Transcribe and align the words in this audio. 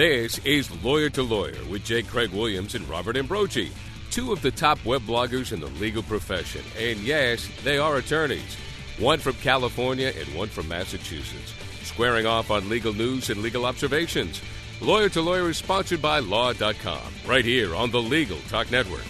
This 0.00 0.38
is 0.46 0.82
Lawyer 0.82 1.10
to 1.10 1.22
Lawyer 1.22 1.62
with 1.68 1.84
J. 1.84 2.00
Craig 2.00 2.30
Williams 2.30 2.74
and 2.74 2.88
Robert 2.88 3.18
Ambrogi, 3.18 3.70
two 4.10 4.32
of 4.32 4.40
the 4.40 4.50
top 4.50 4.82
web 4.82 5.02
bloggers 5.02 5.52
in 5.52 5.60
the 5.60 5.66
legal 5.66 6.02
profession. 6.02 6.62
And 6.78 7.00
yes, 7.00 7.46
they 7.64 7.76
are 7.76 7.96
attorneys, 7.96 8.56
one 8.98 9.18
from 9.18 9.34
California 9.34 10.10
and 10.18 10.34
one 10.34 10.48
from 10.48 10.68
Massachusetts, 10.68 11.52
squaring 11.82 12.24
off 12.24 12.50
on 12.50 12.70
legal 12.70 12.94
news 12.94 13.28
and 13.28 13.42
legal 13.42 13.66
observations. 13.66 14.40
Lawyer 14.80 15.10
to 15.10 15.20
Lawyer 15.20 15.50
is 15.50 15.58
sponsored 15.58 16.00
by 16.00 16.20
Law.com, 16.20 17.12
right 17.26 17.44
here 17.44 17.76
on 17.76 17.90
the 17.90 18.00
Legal 18.00 18.38
Talk 18.48 18.70
Network. 18.70 19.04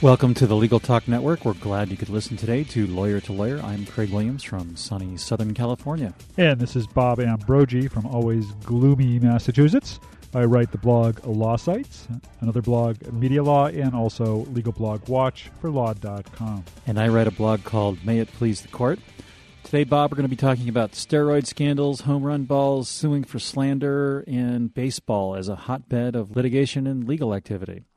Welcome 0.00 0.32
to 0.34 0.46
the 0.46 0.54
Legal 0.54 0.78
Talk 0.78 1.08
Network. 1.08 1.44
We're 1.44 1.54
glad 1.54 1.90
you 1.90 1.96
could 1.96 2.08
listen 2.08 2.36
today 2.36 2.62
to 2.62 2.86
Lawyer 2.86 3.20
to 3.22 3.32
Lawyer. 3.32 3.58
I'm 3.64 3.84
Craig 3.84 4.12
Williams 4.12 4.44
from 4.44 4.76
sunny 4.76 5.16
Southern 5.16 5.54
California. 5.54 6.14
And 6.36 6.60
this 6.60 6.76
is 6.76 6.86
Bob 6.86 7.18
Ambrogi 7.18 7.88
from 7.88 8.06
always 8.06 8.46
gloomy 8.64 9.18
Massachusetts. 9.18 9.98
I 10.32 10.44
write 10.44 10.70
the 10.70 10.78
blog 10.78 11.26
Law 11.26 11.56
Sites, 11.56 12.06
another 12.40 12.62
blog 12.62 13.12
Media 13.12 13.42
Law, 13.42 13.66
and 13.66 13.92
also 13.92 14.46
Legal 14.52 14.70
Blog 14.70 15.08
Watch 15.08 15.50
for 15.60 15.68
Law.com. 15.68 16.64
And 16.86 17.00
I 17.00 17.08
write 17.08 17.26
a 17.26 17.32
blog 17.32 17.64
called 17.64 18.04
May 18.06 18.20
It 18.20 18.32
Please 18.34 18.60
the 18.60 18.68
Court. 18.68 19.00
Today, 19.64 19.82
Bob, 19.82 20.12
we're 20.12 20.16
going 20.16 20.22
to 20.22 20.28
be 20.28 20.36
talking 20.36 20.68
about 20.68 20.92
steroid 20.92 21.48
scandals, 21.48 22.02
home 22.02 22.22
run 22.22 22.44
balls, 22.44 22.88
suing 22.88 23.24
for 23.24 23.40
slander, 23.40 24.20
and 24.28 24.72
baseball 24.72 25.34
as 25.34 25.48
a 25.48 25.56
hotbed 25.56 26.14
of 26.14 26.36
litigation 26.36 26.86
and 26.86 27.08
legal 27.08 27.34
activity. 27.34 27.87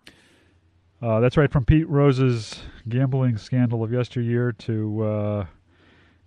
Uh, 1.01 1.19
that's 1.19 1.35
right, 1.35 1.51
from 1.51 1.65
Pete 1.65 1.89
Rose's 1.89 2.61
gambling 2.87 3.37
scandal 3.37 3.83
of 3.83 3.91
yesteryear 3.91 4.51
to 4.51 5.03
uh, 5.03 5.45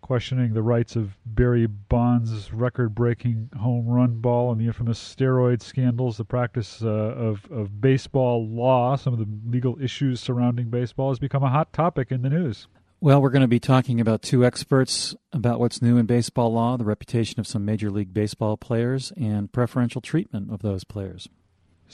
questioning 0.01 0.52
the 0.52 0.62
rights 0.62 0.96
of 0.96 1.16
Barry 1.24 1.66
Bonds' 1.66 2.52
record 2.52 2.93
breaking 2.93 3.51
home 3.60 3.87
run 3.87 4.21
ball 4.21 4.51
and 4.51 4.60
the 4.60 4.66
infamous 4.66 4.98
steroid 4.98 5.63
scandals, 5.63 6.16
the 6.16 6.24
practice 6.24 6.82
uh, 6.82 6.88
of, 6.88 7.46
of 7.52 7.80
baseball 7.80 8.48
law, 8.48 8.96
some 8.96 9.13
of 9.13 9.21
the 9.21 9.29
legal 9.48 9.80
issues 9.80 10.21
surrounding 10.21 10.71
baseball 10.71 11.10
has 11.10 11.20
become 11.20 11.45
a 11.45 11.51
hot 11.51 11.73
topic 11.73 12.10
in 12.10 12.23
the 12.23 12.30
news. 12.30 12.66
Well, 13.01 13.23
we're 13.23 13.30
going 13.30 13.43
to 13.43 13.48
be 13.48 13.60
talking 13.60 14.01
about 14.01 14.23
two 14.23 14.45
experts 14.45 15.15
about 15.32 15.60
what's 15.60 15.82
new 15.82 15.98
in 15.98 16.07
baseball 16.07 16.52
law, 16.52 16.76
the 16.76 16.85
reputation 16.85 17.38
of 17.38 17.46
some 17.46 17.65
Major 17.65 17.91
League 17.91 18.13
Baseball 18.13 18.57
players, 18.57 19.13
and 19.16 19.52
preferential 19.52 20.01
treatment 20.01 20.51
of 20.51 20.63
those 20.63 20.82
players. 20.82 21.29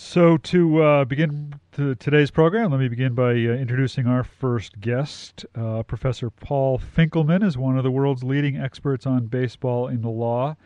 So, 0.02 0.38
to 0.38 0.82
uh, 0.82 1.04
begin 1.04 1.60
to 1.72 1.94
today's 1.94 2.30
program, 2.30 2.70
let 2.70 2.80
me 2.80 2.88
begin 2.88 3.12
by 3.12 3.32
uh, 3.32 3.52
introducing 3.52 4.06
our 4.06 4.24
first 4.24 4.80
guest. 4.80 5.44
Uh, 5.54 5.82
Professor 5.82 6.30
Paul 6.30 6.78
Finkelman 6.78 7.44
is 7.44 7.58
one 7.58 7.76
of 7.76 7.84
the 7.84 7.90
world's 7.90 8.24
leading 8.24 8.56
experts 8.56 9.06
on 9.06 9.26
baseball 9.26 9.88
in 9.88 10.00
the 10.00 10.08
law. 10.08 10.56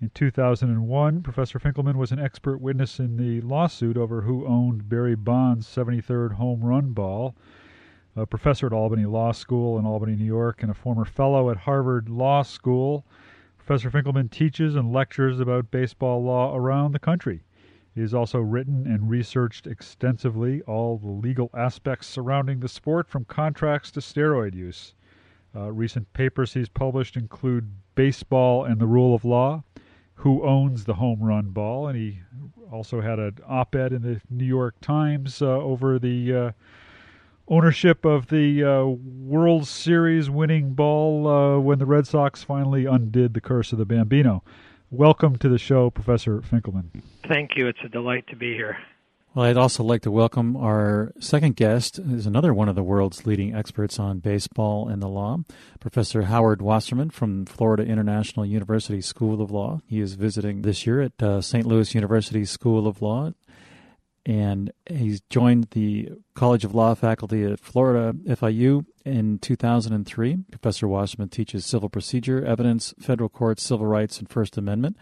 In 0.00 0.10
2001, 0.14 1.22
Professor 1.22 1.58
Finkelman 1.58 1.96
was 1.96 2.12
an 2.12 2.18
expert 2.18 2.62
witness 2.62 2.98
in 2.98 3.18
the 3.18 3.42
lawsuit 3.42 3.98
over 3.98 4.22
who 4.22 4.46
owned 4.46 4.88
Barry 4.88 5.14
Bonds' 5.14 5.68
73rd 5.68 6.32
home 6.32 6.62
run 6.62 6.92
ball. 6.92 7.36
A 8.16 8.24
professor 8.24 8.66
at 8.66 8.72
Albany 8.72 9.04
Law 9.04 9.32
School 9.32 9.78
in 9.78 9.84
Albany, 9.84 10.16
New 10.16 10.24
York, 10.24 10.62
and 10.62 10.70
a 10.70 10.74
former 10.74 11.04
fellow 11.04 11.50
at 11.50 11.58
Harvard 11.58 12.08
Law 12.08 12.42
School. 12.42 13.04
Professor 13.58 13.90
Finkelman 13.90 14.30
teaches 14.30 14.74
and 14.74 14.94
lectures 14.94 15.40
about 15.40 15.70
baseball 15.70 16.24
law 16.24 16.56
around 16.56 16.92
the 16.92 16.98
country. 16.98 17.42
He 17.98 18.02
has 18.02 18.14
also 18.14 18.38
written 18.38 18.86
and 18.86 19.10
researched 19.10 19.66
extensively 19.66 20.62
all 20.62 20.98
the 20.98 21.10
legal 21.10 21.50
aspects 21.52 22.06
surrounding 22.06 22.60
the 22.60 22.68
sport, 22.68 23.08
from 23.08 23.24
contracts 23.24 23.90
to 23.90 23.98
steroid 23.98 24.54
use. 24.54 24.94
Uh, 25.52 25.72
recent 25.72 26.12
papers 26.12 26.54
he's 26.54 26.68
published 26.68 27.16
include 27.16 27.72
Baseball 27.96 28.64
and 28.64 28.80
the 28.80 28.86
Rule 28.86 29.16
of 29.16 29.24
Law, 29.24 29.64
Who 30.14 30.46
Owns 30.46 30.84
the 30.84 30.94
Home 30.94 31.20
Run 31.20 31.50
Ball, 31.50 31.88
and 31.88 31.98
he 31.98 32.20
also 32.70 33.00
had 33.00 33.18
an 33.18 33.38
op 33.48 33.74
ed 33.74 33.92
in 33.92 34.02
the 34.02 34.20
New 34.30 34.44
York 34.44 34.76
Times 34.80 35.42
uh, 35.42 35.46
over 35.46 35.98
the 35.98 36.32
uh, 36.32 36.50
ownership 37.48 38.04
of 38.04 38.28
the 38.28 38.62
uh, 38.62 38.84
World 38.84 39.66
Series 39.66 40.30
winning 40.30 40.74
ball 40.74 41.26
uh, 41.26 41.58
when 41.58 41.80
the 41.80 41.86
Red 41.86 42.06
Sox 42.06 42.44
finally 42.44 42.86
undid 42.86 43.34
the 43.34 43.40
curse 43.40 43.72
of 43.72 43.78
the 43.78 43.84
Bambino. 43.84 44.44
Welcome 44.90 45.36
to 45.38 45.50
the 45.50 45.58
show, 45.58 45.90
Professor 45.90 46.40
Finkelman. 46.40 47.02
Thank 47.28 47.56
you. 47.56 47.66
It's 47.68 47.78
a 47.84 47.90
delight 47.90 48.26
to 48.28 48.36
be 48.36 48.54
here. 48.54 48.78
Well, 49.34 49.44
I'd 49.44 49.58
also 49.58 49.84
like 49.84 50.00
to 50.02 50.10
welcome 50.10 50.56
our 50.56 51.12
second 51.20 51.56
guest, 51.56 51.98
is 51.98 52.24
another 52.24 52.54
one 52.54 52.70
of 52.70 52.74
the 52.74 52.82
world's 52.82 53.26
leading 53.26 53.54
experts 53.54 53.98
on 53.98 54.20
baseball 54.20 54.88
and 54.88 55.02
the 55.02 55.08
law, 55.08 55.40
Professor 55.78 56.22
Howard 56.22 56.62
Wasserman 56.62 57.10
from 57.10 57.44
Florida 57.44 57.84
International 57.84 58.46
University 58.46 59.02
School 59.02 59.42
of 59.42 59.50
Law. 59.50 59.82
He 59.86 60.00
is 60.00 60.14
visiting 60.14 60.62
this 60.62 60.86
year 60.86 61.02
at 61.02 61.22
uh, 61.22 61.42
St. 61.42 61.66
Louis 61.66 61.94
University 61.94 62.46
School 62.46 62.86
of 62.88 63.02
Law, 63.02 63.32
and 64.28 64.70
he's 64.90 65.22
joined 65.30 65.68
the 65.70 66.10
College 66.34 66.62
of 66.62 66.74
Law 66.74 66.94
faculty 66.94 67.44
at 67.44 67.58
Florida 67.58 68.12
FIU 68.26 68.84
in 69.06 69.38
2003. 69.38 70.36
Professor 70.50 70.86
Wasserman 70.86 71.30
teaches 71.30 71.64
civil 71.64 71.88
procedure, 71.88 72.44
evidence, 72.44 72.92
federal 73.00 73.30
courts, 73.30 73.62
civil 73.62 73.86
rights, 73.86 74.18
and 74.18 74.28
First 74.28 74.58
Amendment. 74.58 74.98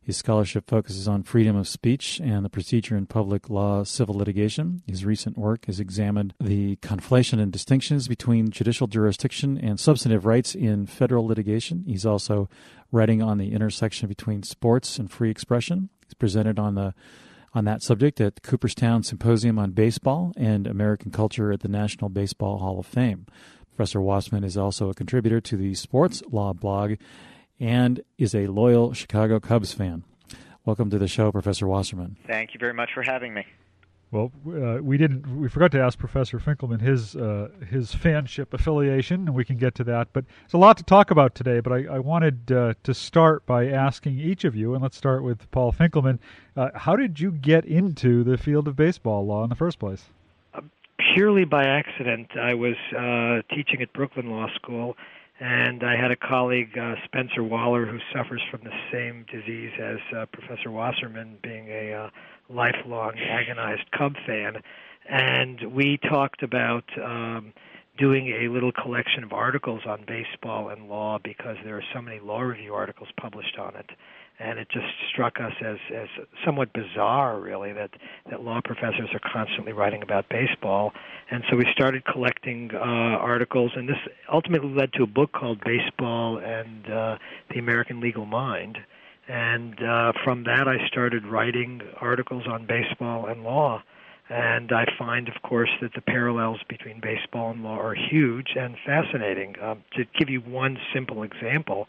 His 0.00 0.16
scholarship 0.16 0.66
focuses 0.66 1.06
on 1.06 1.24
freedom 1.24 1.56
of 1.56 1.68
speech 1.68 2.22
and 2.24 2.42
the 2.42 2.48
procedure 2.48 2.96
in 2.96 3.04
public 3.04 3.50
law 3.50 3.84
civil 3.84 4.14
litigation. 4.14 4.82
His 4.86 5.04
recent 5.04 5.36
work 5.36 5.66
has 5.66 5.78
examined 5.78 6.32
the 6.40 6.76
conflation 6.76 7.38
and 7.38 7.52
distinctions 7.52 8.08
between 8.08 8.48
judicial 8.48 8.86
jurisdiction 8.86 9.58
and 9.58 9.78
substantive 9.78 10.24
rights 10.24 10.54
in 10.54 10.86
federal 10.86 11.26
litigation. 11.26 11.84
He's 11.86 12.06
also 12.06 12.48
writing 12.90 13.20
on 13.20 13.36
the 13.36 13.52
intersection 13.52 14.08
between 14.08 14.42
sports 14.42 14.98
and 14.98 15.10
free 15.10 15.30
expression. 15.30 15.90
He's 16.06 16.14
presented 16.14 16.58
on 16.58 16.76
the 16.76 16.94
on 17.52 17.64
that 17.64 17.82
subject 17.82 18.20
at 18.20 18.36
the 18.36 18.40
Cooperstown 18.40 19.02
Symposium 19.02 19.58
on 19.58 19.72
Baseball 19.72 20.32
and 20.36 20.66
American 20.66 21.10
Culture 21.10 21.52
at 21.52 21.60
the 21.60 21.68
National 21.68 22.08
Baseball 22.08 22.58
Hall 22.58 22.78
of 22.78 22.86
Fame. 22.86 23.26
Professor 23.74 24.00
Wasserman 24.00 24.44
is 24.44 24.56
also 24.56 24.90
a 24.90 24.94
contributor 24.94 25.40
to 25.40 25.56
the 25.56 25.74
Sports 25.74 26.22
Law 26.30 26.52
blog 26.52 26.94
and 27.58 28.02
is 28.18 28.34
a 28.34 28.46
loyal 28.46 28.92
Chicago 28.92 29.40
Cubs 29.40 29.72
fan. 29.72 30.04
Welcome 30.64 30.90
to 30.90 30.98
the 30.98 31.08
show, 31.08 31.32
Professor 31.32 31.66
Wasserman. 31.66 32.16
Thank 32.26 32.54
you 32.54 32.60
very 32.60 32.74
much 32.74 32.90
for 32.94 33.02
having 33.02 33.34
me. 33.34 33.46
Well, 34.12 34.32
uh, 34.44 34.82
we 34.82 34.98
didn't. 34.98 35.24
We 35.38 35.48
forgot 35.48 35.70
to 35.72 35.80
ask 35.80 35.96
Professor 35.96 36.40
Finkelman 36.40 36.80
his 36.80 37.14
uh, 37.14 37.48
his 37.68 37.94
fanship 37.94 38.52
affiliation, 38.52 39.28
and 39.28 39.34
we 39.34 39.44
can 39.44 39.56
get 39.56 39.76
to 39.76 39.84
that. 39.84 40.08
But 40.12 40.24
there's 40.40 40.54
a 40.54 40.58
lot 40.58 40.76
to 40.78 40.82
talk 40.82 41.12
about 41.12 41.36
today. 41.36 41.60
But 41.60 41.72
I, 41.72 41.84
I 41.84 41.98
wanted 42.00 42.50
uh, 42.50 42.74
to 42.82 42.92
start 42.92 43.46
by 43.46 43.68
asking 43.68 44.18
each 44.18 44.44
of 44.44 44.56
you, 44.56 44.74
and 44.74 44.82
let's 44.82 44.96
start 44.96 45.22
with 45.22 45.48
Paul 45.52 45.72
Finkelman. 45.72 46.18
Uh, 46.56 46.70
how 46.74 46.96
did 46.96 47.20
you 47.20 47.30
get 47.30 47.64
into 47.64 48.24
the 48.24 48.36
field 48.36 48.66
of 48.66 48.74
baseball 48.74 49.24
law 49.24 49.44
in 49.44 49.48
the 49.48 49.54
first 49.54 49.78
place? 49.78 50.06
Uh, 50.54 50.62
purely 51.14 51.44
by 51.44 51.62
accident. 51.62 52.30
I 52.36 52.54
was 52.54 52.74
uh, 52.98 53.42
teaching 53.54 53.80
at 53.80 53.92
Brooklyn 53.92 54.28
Law 54.28 54.48
School, 54.56 54.96
and 55.38 55.84
I 55.84 55.94
had 55.94 56.10
a 56.10 56.16
colleague, 56.16 56.76
Spencer 57.04 57.44
Waller, 57.44 57.86
who 57.86 58.00
suffers 58.12 58.42
from 58.50 58.62
the 58.64 58.74
same 58.90 59.24
disease 59.32 59.70
as 59.80 59.98
Professor 60.32 60.72
Wasserman, 60.72 61.38
being 61.44 61.68
a 61.68 62.10
lifelong 62.50 63.12
agonized 63.18 63.90
Cub 63.96 64.14
fan. 64.26 64.62
And 65.08 65.72
we 65.74 65.98
talked 66.08 66.42
about 66.42 66.84
um, 67.02 67.52
doing 67.98 68.28
a 68.28 68.48
little 68.48 68.72
collection 68.72 69.24
of 69.24 69.32
articles 69.32 69.82
on 69.86 70.04
baseball 70.06 70.68
and 70.70 70.88
law 70.88 71.18
because 71.22 71.56
there 71.64 71.76
are 71.76 71.84
so 71.94 72.00
many 72.00 72.18
law 72.20 72.40
review 72.40 72.74
articles 72.74 73.08
published 73.20 73.58
on 73.58 73.76
it 73.76 73.90
and 74.40 74.58
it 74.58 74.68
just 74.72 74.86
struck 75.12 75.38
us 75.38 75.52
as 75.64 75.76
as 75.94 76.08
somewhat 76.44 76.72
bizarre 76.72 77.38
really 77.38 77.72
that 77.72 77.90
that 78.30 78.42
law 78.42 78.60
professors 78.64 79.10
are 79.12 79.20
constantly 79.32 79.72
writing 79.72 80.02
about 80.02 80.24
baseball 80.30 80.92
and 81.30 81.44
so 81.50 81.56
we 81.56 81.66
started 81.72 82.02
collecting 82.06 82.70
uh 82.74 82.78
articles 82.78 83.72
and 83.76 83.88
this 83.88 83.98
ultimately 84.32 84.70
led 84.70 84.92
to 84.94 85.02
a 85.02 85.06
book 85.06 85.30
called 85.32 85.60
baseball 85.64 86.38
and 86.38 86.90
uh 86.90 87.18
the 87.50 87.58
american 87.58 88.00
legal 88.00 88.24
mind 88.24 88.78
and 89.30 89.82
uh 89.82 90.12
from 90.24 90.44
that 90.44 90.66
i 90.66 90.86
started 90.88 91.24
writing 91.24 91.80
articles 92.00 92.44
on 92.46 92.66
baseball 92.66 93.26
and 93.26 93.42
law 93.44 93.82
and 94.30 94.70
I 94.70 94.86
find, 94.96 95.28
of 95.28 95.42
course, 95.42 95.70
that 95.82 95.92
the 95.94 96.00
parallels 96.00 96.60
between 96.68 97.00
baseball 97.00 97.50
and 97.50 97.64
law 97.64 97.76
are 97.76 97.96
huge 97.96 98.50
and 98.54 98.76
fascinating. 98.86 99.56
Um, 99.60 99.82
to 99.96 100.04
give 100.16 100.30
you 100.30 100.40
one 100.40 100.78
simple 100.94 101.24
example, 101.24 101.88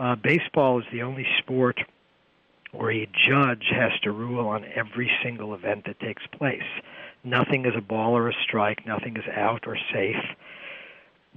uh, 0.00 0.16
baseball 0.16 0.80
is 0.80 0.84
the 0.90 1.02
only 1.02 1.24
sport 1.38 1.80
where 2.72 2.90
a 2.90 3.08
judge 3.28 3.66
has 3.70 3.92
to 4.02 4.10
rule 4.10 4.48
on 4.48 4.64
every 4.74 5.10
single 5.22 5.54
event 5.54 5.84
that 5.86 6.00
takes 6.00 6.24
place. 6.26 6.66
Nothing 7.22 7.66
is 7.66 7.74
a 7.76 7.80
ball 7.80 8.16
or 8.16 8.28
a 8.28 8.34
strike, 8.42 8.84
nothing 8.84 9.16
is 9.16 9.24
out 9.32 9.68
or 9.68 9.78
safe. 9.92 10.16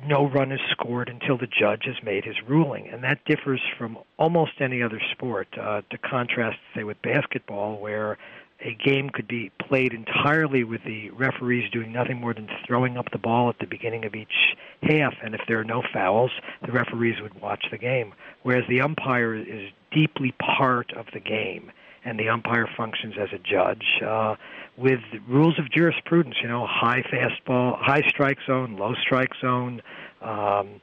No 0.06 0.28
run 0.28 0.52
is 0.52 0.62
scored 0.72 1.10
until 1.10 1.38
the 1.38 1.48
judge 1.48 1.84
has 1.86 1.96
made 2.04 2.24
his 2.24 2.36
ruling, 2.48 2.88
and 2.88 3.04
that 3.04 3.26
differs 3.26 3.62
from 3.78 3.98
almost 4.18 4.54
any 4.60 4.82
other 4.82 5.02
sport. 5.12 5.48
Uh, 5.60 5.82
to 5.90 5.98
contrast, 5.98 6.58
say, 6.74 6.84
with 6.84 7.02
basketball, 7.02 7.80
where 7.80 8.18
a 8.62 8.74
game 8.74 9.10
could 9.10 9.28
be 9.28 9.52
played 9.60 9.94
entirely 9.94 10.64
with 10.64 10.84
the 10.84 11.10
referees 11.12 11.70
doing 11.72 11.92
nothing 11.92 12.20
more 12.20 12.34
than 12.34 12.48
throwing 12.68 12.98
up 12.98 13.10
the 13.12 13.18
ball 13.18 13.50
at 13.50 13.60
the 13.60 13.66
beginning 13.66 14.06
of 14.06 14.16
each 14.16 14.56
half, 14.84 15.14
and 15.24 15.34
if 15.34 15.42
there 15.48 15.60
are 15.60 15.64
no 15.64 15.82
fouls, 15.94 16.32
the 16.66 16.72
referees 16.72 17.22
would 17.22 17.40
watch 17.42 17.66
the 17.72 17.78
game. 17.78 18.14
Whereas 18.44 18.66
the 18.68 18.82
umpire 18.82 19.34
is 19.34 19.72
deeply 19.92 20.34
part 20.34 20.92
of 20.94 21.06
the 21.14 21.20
game, 21.20 21.72
and 22.10 22.20
the 22.20 22.28
umpire 22.28 22.68
functions 22.76 23.14
as 23.20 23.30
a 23.32 23.38
judge 23.38 23.86
uh, 24.06 24.36
with 24.78 25.00
rules 25.28 25.60
of 25.60 25.72
jurisprudence. 25.72 26.36
You 26.42 26.50
know, 26.50 26.66
high 26.68 27.04
fastball, 27.04 27.78
high 27.80 28.02
strike 28.08 28.40
zone, 28.48 28.78
low 28.78 28.94
strike 29.02 29.32
zone. 29.40 29.82
Um, 30.22 30.82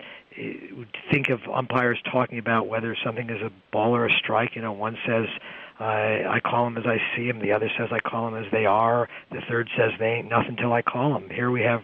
think 1.11 1.29
of 1.31 1.41
umpires 1.53 1.99
talking 2.11 2.39
about 2.39 2.69
whether 2.69 2.97
something 3.05 3.29
is 3.29 3.43
a 3.43 3.51
ball 3.73 3.95
or 3.97 4.07
a 4.07 4.13
strike. 4.13 4.55
You 4.55 4.63
know, 4.63 4.73
one 4.73 4.97
says 5.07 5.27
I, 5.81 6.25
I 6.29 6.41
call 6.41 6.65
them 6.65 6.79
as 6.79 6.85
I 6.87 6.99
see 7.17 7.27
them. 7.27 7.41
The 7.41 7.53
other 7.53 7.71
says 7.77 7.89
I 7.91 8.01
call 8.01 8.31
them 8.31 8.43
as 8.43 8.51
they 8.53 8.65
are. 8.65 9.09
The 9.33 9.41
third 9.49 9.69
says 9.77 9.93
they 9.99 10.07
ain't 10.07 10.31
nothing 10.31 10.57
till 10.57 10.73
I 10.73 10.83
call 10.83 11.13
them. 11.13 11.29
Here 11.31 11.51
we 11.51 11.63
have 11.63 11.83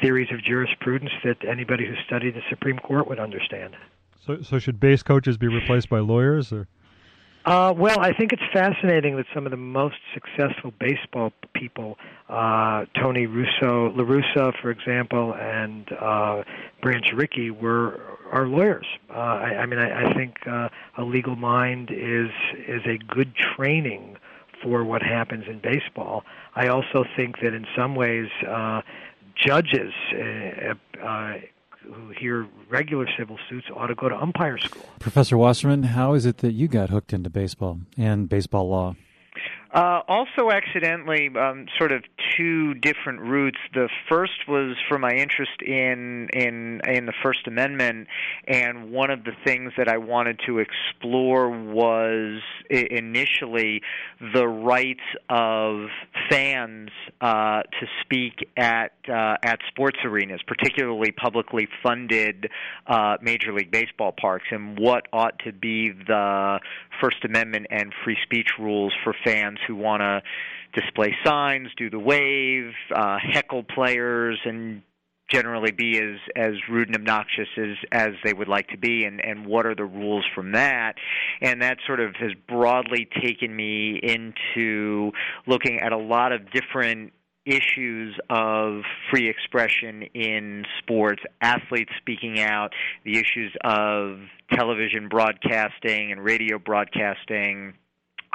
theories 0.00 0.28
of 0.32 0.42
jurisprudence 0.42 1.12
that 1.24 1.36
anybody 1.46 1.86
who 1.86 1.94
studied 2.06 2.34
the 2.34 2.42
Supreme 2.48 2.78
Court 2.78 3.08
would 3.08 3.20
understand. 3.20 3.76
So, 4.24 4.42
so 4.42 4.58
should 4.58 4.78
base 4.80 5.02
coaches 5.02 5.36
be 5.38 5.48
replaced 5.48 5.88
by 5.88 6.00
lawyers, 6.00 6.52
or? 6.52 6.68
Uh, 7.48 7.72
well, 7.72 7.98
I 8.00 8.12
think 8.12 8.34
it's 8.34 8.42
fascinating 8.52 9.16
that 9.16 9.24
some 9.32 9.46
of 9.46 9.50
the 9.52 9.56
most 9.56 9.96
successful 10.12 10.70
baseball 10.78 11.32
people, 11.54 11.96
uh, 12.28 12.84
Tony 13.00 13.24
Russo, 13.24 13.90
La 13.96 14.04
Russa, 14.04 14.52
for 14.60 14.70
example, 14.70 15.34
and 15.34 15.90
uh, 15.98 16.42
Branch 16.82 17.06
Rickey, 17.14 17.50
were 17.50 18.02
are 18.32 18.46
lawyers. 18.46 18.84
Uh, 19.08 19.14
I, 19.14 19.60
I 19.60 19.66
mean, 19.66 19.78
I, 19.78 20.10
I 20.10 20.12
think 20.12 20.46
uh, 20.46 20.68
a 20.98 21.04
legal 21.04 21.36
mind 21.36 21.88
is 21.90 22.28
is 22.66 22.82
a 22.84 22.98
good 22.98 23.34
training 23.34 24.18
for 24.62 24.84
what 24.84 25.00
happens 25.02 25.44
in 25.48 25.58
baseball. 25.58 26.24
I 26.54 26.66
also 26.66 27.06
think 27.16 27.36
that 27.40 27.54
in 27.54 27.66
some 27.74 27.94
ways, 27.94 28.28
uh, 28.46 28.82
judges. 29.42 29.94
Uh, 30.12 30.74
uh, 31.02 31.34
who 31.82 32.10
hear 32.18 32.46
regular 32.68 33.06
civil 33.18 33.38
suits 33.48 33.66
ought 33.74 33.86
to 33.86 33.94
go 33.94 34.08
to 34.08 34.16
umpire 34.16 34.58
school. 34.58 34.84
Professor 34.98 35.36
Wasserman, 35.36 35.84
how 35.84 36.14
is 36.14 36.26
it 36.26 36.38
that 36.38 36.52
you 36.52 36.68
got 36.68 36.90
hooked 36.90 37.12
into 37.12 37.30
baseball 37.30 37.80
and 37.96 38.28
baseball 38.28 38.68
law? 38.68 38.94
Uh, 39.70 40.00
also, 40.08 40.50
accidentally, 40.50 41.28
um, 41.38 41.66
sort 41.76 41.92
of 41.92 42.02
two 42.36 42.72
different 42.74 43.20
routes. 43.20 43.58
The 43.74 43.90
first 44.08 44.48
was 44.48 44.76
for 44.88 44.98
my 44.98 45.10
interest 45.10 45.60
in 45.60 46.28
in 46.32 46.80
in 46.88 47.04
the 47.04 47.12
First 47.22 47.46
Amendment, 47.46 48.08
and 48.46 48.90
one 48.90 49.10
of 49.10 49.24
the 49.24 49.32
things 49.44 49.72
that 49.76 49.86
I 49.86 49.98
wanted 49.98 50.40
to 50.46 50.58
explore 50.58 51.50
was 51.50 52.40
initially 52.70 53.82
the 54.32 54.48
rights 54.48 55.04
of 55.28 55.88
fans 56.30 56.88
uh, 57.20 57.62
to 57.62 57.86
speak 58.00 58.48
at 58.56 58.92
uh, 59.08 59.36
at 59.42 59.58
sports 59.68 59.98
arenas, 60.04 60.40
particularly 60.46 61.12
publicly 61.12 61.68
funded 61.82 62.50
uh, 62.86 63.16
Major 63.20 63.52
League 63.52 63.70
Baseball 63.70 64.12
parks, 64.18 64.46
and 64.50 64.78
what 64.78 65.06
ought 65.12 65.38
to 65.44 65.52
be 65.52 65.90
the 65.90 66.60
First 67.00 67.24
Amendment 67.24 67.66
and 67.70 67.92
free 68.04 68.16
speech 68.22 68.48
rules 68.58 68.92
for 69.04 69.14
fans 69.24 69.58
who 69.66 69.76
want 69.76 70.00
to 70.00 70.22
display 70.80 71.14
signs, 71.24 71.68
do 71.76 71.90
the 71.90 71.98
wave, 71.98 72.72
uh, 72.94 73.18
heckle 73.32 73.62
players, 73.62 74.38
and 74.44 74.82
generally 75.30 75.72
be 75.72 75.98
as 75.98 76.18
as 76.36 76.52
rude 76.70 76.88
and 76.88 76.96
obnoxious 76.96 77.48
as 77.58 77.76
as 77.92 78.08
they 78.24 78.32
would 78.32 78.48
like 78.48 78.68
to 78.68 78.78
be 78.78 79.04
and 79.04 79.22
and 79.22 79.46
what 79.46 79.66
are 79.66 79.74
the 79.74 79.84
rules 79.84 80.24
from 80.34 80.52
that? 80.52 80.94
And 81.40 81.62
that 81.62 81.78
sort 81.86 82.00
of 82.00 82.14
has 82.16 82.32
broadly 82.48 83.08
taken 83.22 83.54
me 83.54 84.00
into 84.02 85.12
looking 85.46 85.80
at 85.80 85.92
a 85.92 85.98
lot 85.98 86.32
of 86.32 86.50
different 86.50 87.12
issues 87.48 88.14
of 88.28 88.82
free 89.10 89.28
expression 89.28 90.02
in 90.14 90.64
sports, 90.78 91.22
athletes 91.40 91.90
speaking 91.98 92.40
out, 92.40 92.72
the 93.04 93.18
issues 93.18 93.52
of 93.64 94.18
television 94.52 95.08
broadcasting 95.08 96.12
and 96.12 96.22
radio 96.22 96.58
broadcasting. 96.58 97.74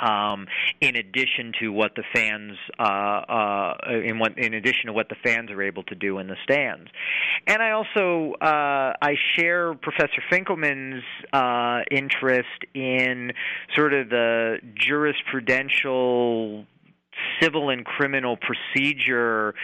Um, 0.01 0.47
in 0.81 0.95
addition 0.95 1.53
to 1.61 1.69
what 1.69 1.91
the 1.95 2.03
fans, 2.15 2.57
uh, 2.79 2.83
uh, 2.83 3.73
in, 4.03 4.17
what, 4.17 4.39
in 4.39 4.55
addition 4.55 4.87
to 4.87 4.93
what 4.93 5.07
the 5.07 5.15
fans 5.23 5.51
are 5.51 5.61
able 5.61 5.83
to 5.83 5.93
do 5.93 6.17
in 6.17 6.25
the 6.25 6.35
stands, 6.43 6.89
and 7.45 7.61
I 7.61 7.71
also 7.71 8.33
uh, 8.41 8.95
I 8.99 9.13
share 9.35 9.75
Professor 9.75 10.21
Finkelman's 10.31 11.03
uh, 11.31 11.81
interest 11.91 12.49
in 12.73 13.33
sort 13.75 13.93
of 13.93 14.09
the 14.09 14.57
jurisprudential 14.75 16.65
civil 17.39 17.69
and 17.69 17.85
criminal 17.85 18.37
procedure 18.37 19.55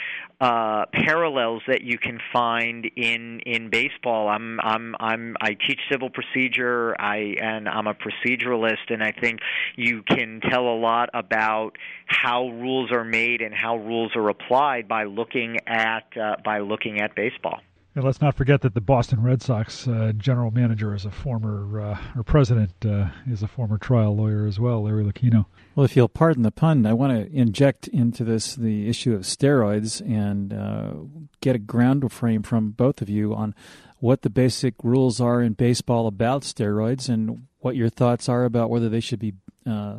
uh, 0.42 0.86
parallels 0.94 1.62
that 1.68 1.84
you 1.84 1.98
can 1.98 2.20
find 2.32 2.90
in 2.96 3.42
in 3.42 3.70
baseball. 3.70 4.30
I'm 4.30 4.60
I'm 4.62 4.96
I'm 5.00 5.36
I 5.42 5.50
teach 5.68 5.80
civil 5.92 6.10
procedure. 6.10 6.96
I 7.00 7.36
and 7.42 7.68
I'm 7.68 7.88
a 7.88 7.94
proceduralist, 7.94 8.90
and 8.90 9.04
I 9.04 9.12
think 9.12 9.40
you 9.76 10.02
can 10.04 10.40
tell 10.50 10.64
a 10.64 10.78
lot 10.80 11.10
about 11.14 11.78
how 12.06 12.50
rules 12.50 12.92
are 12.92 13.04
made 13.04 13.42
and 13.42 13.54
how 13.54 13.78
rules 13.78 14.16
are 14.16 14.30
applied 14.30 14.88
by 14.88 15.04
looking 15.04 15.58
at 15.68 16.06
uh, 16.18 16.36
by 16.44 16.60
looking 16.60 17.02
at 17.02 17.16
baseball. 17.16 17.60
And 17.96 18.04
let's 18.04 18.22
not 18.22 18.36
forget 18.36 18.62
that 18.62 18.76
the 18.76 18.82
Boston 18.82 19.24
Red 19.24 19.42
Sox 19.42 19.88
uh, 19.88 20.14
general 20.16 20.52
manager 20.52 20.94
is 20.94 21.06
a 21.06 21.12
former, 21.12 21.82
uh, 21.82 22.00
or 22.16 22.24
president 22.24 22.72
uh, 22.86 23.08
is 23.28 23.42
a 23.42 23.48
former 23.48 23.80
trial 23.80 24.16
lawyer 24.16 24.46
as 24.46 24.60
well, 24.60 24.84
Larry 24.84 25.04
Lucchino. 25.04 25.48
Well, 25.76 25.86
if 25.86 25.96
you'll 25.96 26.08
pardon 26.08 26.44
the 26.44 26.52
pun, 26.52 26.86
I 26.86 26.94
want 26.94 27.14
to 27.14 27.36
inject 27.36 27.88
into 27.88 28.24
this 28.24 28.56
the 28.56 28.88
issue 28.88 29.16
of 29.16 29.22
steroids 29.22 30.02
and 30.02 30.54
uh, 30.54 30.94
get 31.42 31.56
a 31.56 31.60
ground 31.60 32.12
frame 32.12 32.44
from 32.44 32.72
both 32.72 33.02
of 33.02 33.10
you 33.10 33.34
on 33.34 33.56
what 33.98 34.22
the 34.22 34.30
basic 34.30 34.76
rules 34.84 35.20
are 35.20 35.42
in 35.42 35.54
baseball 35.54 36.06
about 36.06 36.44
steroids 36.44 37.10
and 37.10 37.48
what 37.60 37.76
your 37.76 37.90
thoughts 37.90 38.30
are 38.30 38.46
about 38.46 38.70
whether 38.70 38.88
they 38.88 39.00
should 39.00 39.20
be 39.20 39.34
uh, 39.66 39.98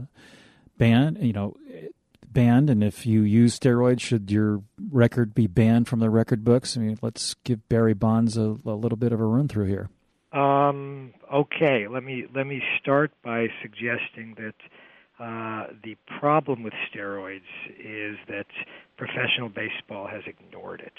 banned. 0.79 1.19
You 1.21 1.33
know, 1.33 1.57
banned, 2.32 2.71
and 2.71 2.82
if 2.82 3.06
you 3.06 3.23
use 3.23 3.59
steroids, 3.59 4.00
should 4.00 4.31
your 4.31 4.62
record 4.91 5.35
be 5.35 5.47
banned 5.47 5.88
from 5.88 6.00
the 6.00 6.11
record 6.11 6.44
books? 6.44 6.77
I 6.77 6.81
mean, 6.81 6.99
let's 7.03 7.35
give 7.44 7.69
Barry 7.69 7.94
Bonds 7.94 8.37
a, 8.37 8.56
a 8.65 8.75
little 8.75 8.97
bit 8.97 9.12
of 9.12 9.21
a 9.21 9.25
run 9.25 9.49
through 9.49 9.67
here. 9.67 9.88
Um, 10.32 11.12
okay, 11.32 11.88
let 11.88 12.05
me 12.05 12.27
let 12.35 12.47
me 12.47 12.62
start 12.81 13.11
by 13.25 13.49
suggesting 13.62 14.37
that 14.37 14.55
uh, 15.19 15.73
the 15.82 15.97
problem 16.21 16.62
with 16.62 16.73
steroids 16.88 17.41
is 17.79 18.17
that 18.29 18.47
professional 18.97 19.49
baseball 19.49 20.06
has 20.06 20.23
ignored 20.26 20.81
it. 20.81 20.94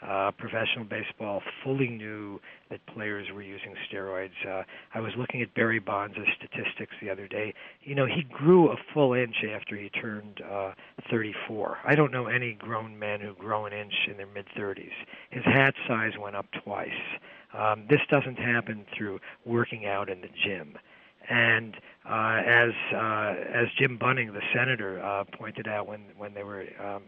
Uh, 0.00 0.30
professional 0.30 0.84
baseball 0.84 1.42
fully 1.64 1.88
knew 1.88 2.40
that 2.70 2.84
players 2.86 3.26
were 3.34 3.42
using 3.42 3.74
steroids. 3.90 4.30
Uh, 4.46 4.62
I 4.94 5.00
was 5.00 5.12
looking 5.18 5.42
at 5.42 5.52
Barry 5.54 5.80
Bonds' 5.80 6.16
statistics 6.36 6.92
the 7.00 7.10
other 7.10 7.26
day. 7.26 7.52
You 7.82 7.96
know, 7.96 8.06
he 8.06 8.22
grew 8.22 8.70
a 8.70 8.76
full 8.94 9.12
inch 9.14 9.36
after 9.52 9.76
he 9.76 9.88
turned 9.88 10.40
uh, 10.48 10.72
34. 11.10 11.78
I 11.84 11.96
don't 11.96 12.12
know 12.12 12.26
any 12.26 12.52
grown 12.52 12.96
men 12.96 13.20
who 13.20 13.34
grow 13.34 13.66
an 13.66 13.72
inch 13.72 13.94
in 14.08 14.16
their 14.16 14.28
mid 14.28 14.46
30s. 14.56 14.92
His 15.30 15.44
hat 15.44 15.74
size 15.88 16.12
went 16.20 16.36
up 16.36 16.46
twice. 16.62 16.90
Um, 17.52 17.86
this 17.90 18.00
doesn't 18.08 18.38
happen 18.38 18.84
through 18.96 19.18
working 19.44 19.86
out 19.86 20.08
in 20.08 20.20
the 20.20 20.28
gym. 20.44 20.78
And 21.28 21.76
uh, 22.08 22.40
as 22.46 22.70
uh, 22.94 23.34
as 23.52 23.66
Jim 23.78 23.98
Bunning, 23.98 24.32
the 24.32 24.40
senator, 24.54 25.02
uh, 25.02 25.24
pointed 25.24 25.66
out 25.66 25.86
when 25.86 26.00
when 26.16 26.34
they 26.34 26.42
were 26.42 26.64
um, 26.82 27.02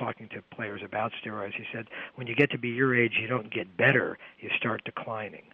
talking 0.00 0.28
to 0.30 0.42
players 0.56 0.80
about 0.84 1.12
steroids, 1.22 1.54
he 1.54 1.64
said, 1.72 1.86
when 2.16 2.26
you 2.26 2.34
get 2.34 2.50
to 2.50 2.58
be 2.58 2.70
your 2.70 2.96
age, 2.96 3.12
you 3.20 3.28
don't 3.28 3.52
get 3.52 3.76
better, 3.76 4.18
you 4.40 4.48
start 4.56 4.82
declining. 4.84 5.44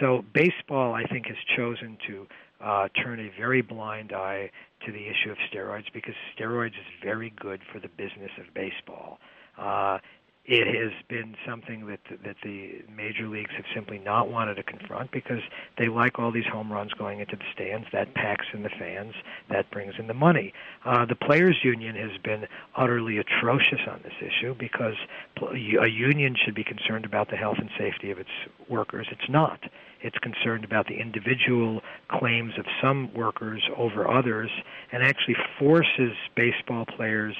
So 0.00 0.24
baseball, 0.34 0.94
I 0.94 1.04
think, 1.04 1.26
has 1.26 1.36
chosen 1.56 1.96
to 2.08 2.26
uh, 2.62 2.88
turn 3.02 3.20
a 3.20 3.30
very 3.38 3.62
blind 3.62 4.12
eye 4.12 4.50
to 4.86 4.92
the 4.92 5.06
issue 5.06 5.30
of 5.30 5.36
steroids 5.52 5.92
because 5.94 6.14
steroids 6.36 6.68
is 6.68 6.86
very 7.02 7.32
good 7.40 7.60
for 7.72 7.78
the 7.78 7.88
business 7.88 8.30
of 8.38 8.52
baseball. 8.54 9.18
Uh, 9.58 9.98
it 10.44 10.66
has 10.66 10.92
been 11.08 11.36
something 11.46 11.86
that 11.86 12.00
that 12.24 12.36
the 12.42 12.82
major 12.94 13.28
leagues 13.28 13.52
have 13.56 13.64
simply 13.72 13.98
not 13.98 14.28
wanted 14.28 14.56
to 14.56 14.62
confront 14.64 15.12
because 15.12 15.40
they 15.78 15.88
like 15.88 16.18
all 16.18 16.32
these 16.32 16.46
home 16.46 16.72
runs 16.72 16.92
going 16.94 17.20
into 17.20 17.36
the 17.36 17.44
stands. 17.54 17.86
That 17.92 18.14
packs 18.14 18.46
in 18.52 18.64
the 18.64 18.68
fans. 18.68 19.14
That 19.50 19.70
brings 19.70 19.94
in 19.98 20.08
the 20.08 20.14
money. 20.14 20.52
Uh, 20.84 21.04
the 21.04 21.14
players' 21.14 21.58
union 21.62 21.94
has 21.94 22.18
been 22.24 22.48
utterly 22.74 23.18
atrocious 23.18 23.80
on 23.88 24.00
this 24.02 24.14
issue 24.20 24.54
because 24.58 24.96
a 25.40 25.86
union 25.86 26.34
should 26.42 26.54
be 26.54 26.64
concerned 26.64 27.04
about 27.04 27.30
the 27.30 27.36
health 27.36 27.58
and 27.58 27.70
safety 27.78 28.10
of 28.10 28.18
its 28.18 28.30
workers. 28.68 29.06
It's 29.12 29.28
not. 29.28 29.60
It's 30.02 30.18
concerned 30.18 30.64
about 30.64 30.88
the 30.88 30.96
individual 31.00 31.80
claims 32.08 32.54
of 32.58 32.66
some 32.82 33.14
workers 33.14 33.62
over 33.76 34.10
others 34.10 34.50
and 34.90 35.04
actually 35.04 35.36
forces 35.58 36.12
baseball 36.34 36.84
players 36.84 37.36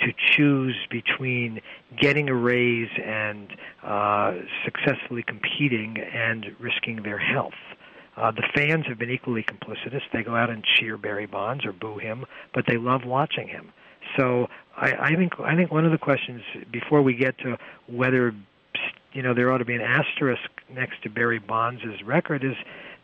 to 0.00 0.12
choose 0.32 0.76
between 0.90 1.60
getting 2.00 2.28
a 2.28 2.34
raise 2.34 2.90
and 3.02 3.56
uh, 3.82 4.34
successfully 4.64 5.22
competing 5.22 5.98
and 5.98 6.46
risking 6.58 7.02
their 7.02 7.18
health. 7.18 7.54
Uh, 8.16 8.30
the 8.30 8.44
fans 8.54 8.86
have 8.86 8.98
been 8.98 9.10
equally 9.10 9.42
complicitous. 9.42 10.02
They 10.12 10.22
go 10.22 10.36
out 10.36 10.50
and 10.50 10.64
cheer 10.64 10.96
Barry 10.96 11.26
Bonds 11.26 11.64
or 11.64 11.72
boo 11.72 11.98
him, 11.98 12.24
but 12.52 12.64
they 12.66 12.76
love 12.76 13.04
watching 13.04 13.48
him. 13.48 13.72
So 14.16 14.48
I, 14.76 14.92
I 14.92 15.16
think 15.16 15.32
I 15.40 15.56
think 15.56 15.72
one 15.72 15.84
of 15.84 15.92
the 15.92 15.98
questions 15.98 16.42
before 16.70 17.02
we 17.02 17.14
get 17.14 17.38
to 17.38 17.56
whether 17.88 18.34
you 19.12 19.22
know 19.22 19.34
there 19.34 19.52
ought 19.52 19.58
to 19.58 19.64
be 19.64 19.74
an 19.74 19.80
asterisk 19.80 20.48
next 20.70 21.02
to 21.02 21.10
Barry 21.10 21.38
Bonds' 21.38 21.82
record 22.04 22.44
is 22.44 22.54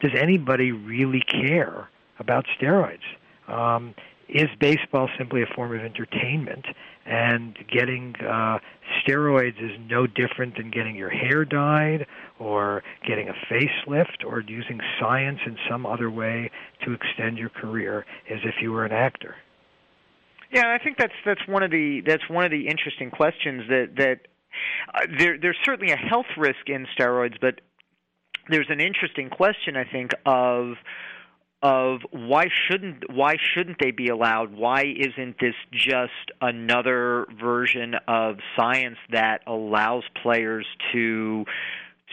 does 0.00 0.12
anybody 0.16 0.72
really 0.72 1.20
care 1.20 1.88
about 2.18 2.46
steroids? 2.58 3.00
Um, 3.48 3.94
is 4.32 4.48
baseball 4.60 5.08
simply 5.18 5.42
a 5.42 5.46
form 5.54 5.74
of 5.74 5.80
entertainment? 5.80 6.64
And 7.06 7.56
getting 7.72 8.14
uh, 8.20 8.58
steroids 9.02 9.62
is 9.62 9.72
no 9.88 10.06
different 10.06 10.56
than 10.56 10.70
getting 10.70 10.94
your 10.94 11.10
hair 11.10 11.44
dyed 11.44 12.06
or 12.38 12.82
getting 13.06 13.28
a 13.28 13.34
facelift 13.52 14.24
or 14.24 14.40
using 14.40 14.80
science 15.00 15.40
in 15.44 15.56
some 15.68 15.86
other 15.86 16.10
way 16.10 16.50
to 16.84 16.92
extend 16.92 17.38
your 17.38 17.48
career 17.48 18.06
as 18.30 18.38
if 18.44 18.54
you 18.60 18.70
were 18.70 18.84
an 18.84 18.92
actor. 18.92 19.34
Yeah, 20.52 20.74
I 20.74 20.82
think 20.82 20.98
that's 20.98 21.14
that's 21.24 21.46
one 21.46 21.62
of 21.62 21.70
the 21.70 22.02
that's 22.04 22.28
one 22.28 22.44
of 22.44 22.50
the 22.50 22.66
interesting 22.68 23.10
questions 23.10 23.62
that 23.68 23.90
that 23.96 24.18
uh, 24.94 25.06
there 25.18 25.38
there's 25.40 25.58
certainly 25.64 25.92
a 25.92 25.96
health 25.96 26.26
risk 26.36 26.68
in 26.68 26.86
steroids, 26.98 27.36
but 27.40 27.60
there's 28.48 28.66
an 28.68 28.80
interesting 28.80 29.30
question 29.30 29.76
I 29.76 29.84
think 29.84 30.10
of 30.26 30.74
of 31.62 32.00
why 32.10 32.46
shouldn't 32.66 33.10
why 33.10 33.36
shouldn't 33.54 33.78
they 33.80 33.90
be 33.90 34.08
allowed? 34.08 34.54
Why 34.54 34.82
isn't 34.82 35.36
this 35.40 35.54
just 35.72 36.32
another 36.40 37.26
version 37.40 37.94
of 38.08 38.38
science 38.56 38.96
that 39.10 39.42
allows 39.46 40.04
players 40.22 40.66
to 40.92 41.44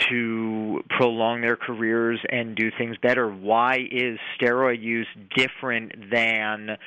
to 0.10 0.84
prolong 0.90 1.42
their 1.42 1.56
careers 1.56 2.20
and 2.30 2.56
do 2.56 2.70
things 2.78 2.98
better? 3.02 3.30
Why 3.30 3.78
is 3.90 4.20
steroid 4.40 4.82
use 4.82 5.08
different 5.36 6.12
than 6.12 6.78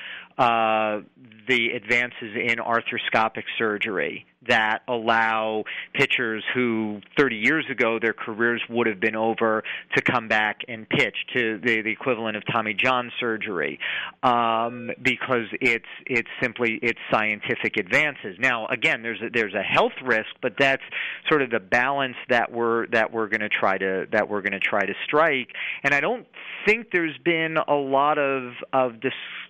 uh, 0.41 1.03
the 1.49 1.69
advances 1.77 2.35
in 2.35 2.57
arthroscopic 2.57 3.45
surgery? 3.59 4.27
that 4.49 4.81
allow 4.89 5.65
pitchers 5.93 6.43
who 6.55 7.01
30 7.19 7.37
years 7.37 7.67
ago 7.71 7.99
their 8.01 8.15
careers 8.15 8.63
would 8.71 8.87
have 8.87 8.99
been 8.99 9.17
over 9.17 9.63
to 9.95 10.03
come 10.03 10.29
back 10.29 10.61
and 10.67 10.89
pitch 10.89 11.15
to 11.35 11.59
the, 11.59 11.83
the 11.83 11.91
equivalent 11.91 12.37
of 12.37 12.43
Tommy 12.51 12.73
John 12.73 13.13
surgery 13.21 13.79
um, 14.23 14.91
because 15.03 15.47
it's 15.61 15.85
it's 16.07 16.29
simply 16.43 16.79
it's 16.83 16.99
scientific 17.13 17.77
advances. 17.77 18.37
Now 18.39 18.67
again 18.69 19.03
there's 19.03 19.21
a, 19.21 19.29
there's 19.31 19.55
a 19.55 19.63
health 19.63 19.93
risk 20.03 20.31
but 20.41 20.55
that's 20.59 20.83
sort 21.29 21.43
of 21.43 21.51
the 21.51 21.61
balance 21.61 22.17
that 22.31 22.51
we're 22.51 22.87
that 22.89 23.13
we're 23.13 23.29
going 23.29 23.41
to 23.41 23.51
try 23.51 23.77
to 23.77 24.07
that 24.11 24.31
we're 24.31 24.41
going 24.41 24.53
to 24.53 24.61
try 24.61 24.87
to 24.87 24.95
strike 25.05 25.49
and 25.83 25.93
I 25.93 26.01
don't 26.01 26.27
think 26.67 26.89
there's 26.93 27.19
been 27.25 27.57
a 27.69 27.75
lot 27.75 28.19
of 28.19 28.53
of 28.73 28.95
discussion 28.95 29.41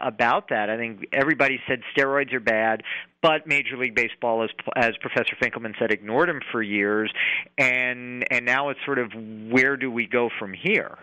about 0.00 0.48
that. 0.50 0.70
I 0.70 0.76
think 0.76 1.06
everybody 1.12 1.60
said 1.68 1.80
steroids 1.96 2.32
are 2.32 2.40
bad, 2.40 2.82
but 3.22 3.46
Major 3.46 3.76
League 3.76 3.94
Baseball, 3.94 4.42
as 4.42 4.50
as 4.76 4.96
Professor 5.00 5.36
Finkelman 5.42 5.74
said, 5.78 5.90
ignored 5.90 6.28
him 6.28 6.40
for 6.52 6.62
years, 6.62 7.10
and 7.58 8.24
and 8.30 8.44
now 8.44 8.68
it's 8.68 8.80
sort 8.84 8.98
of 8.98 9.12
where 9.50 9.76
do 9.76 9.90
we 9.90 10.06
go 10.06 10.28
from 10.38 10.52
here? 10.52 10.98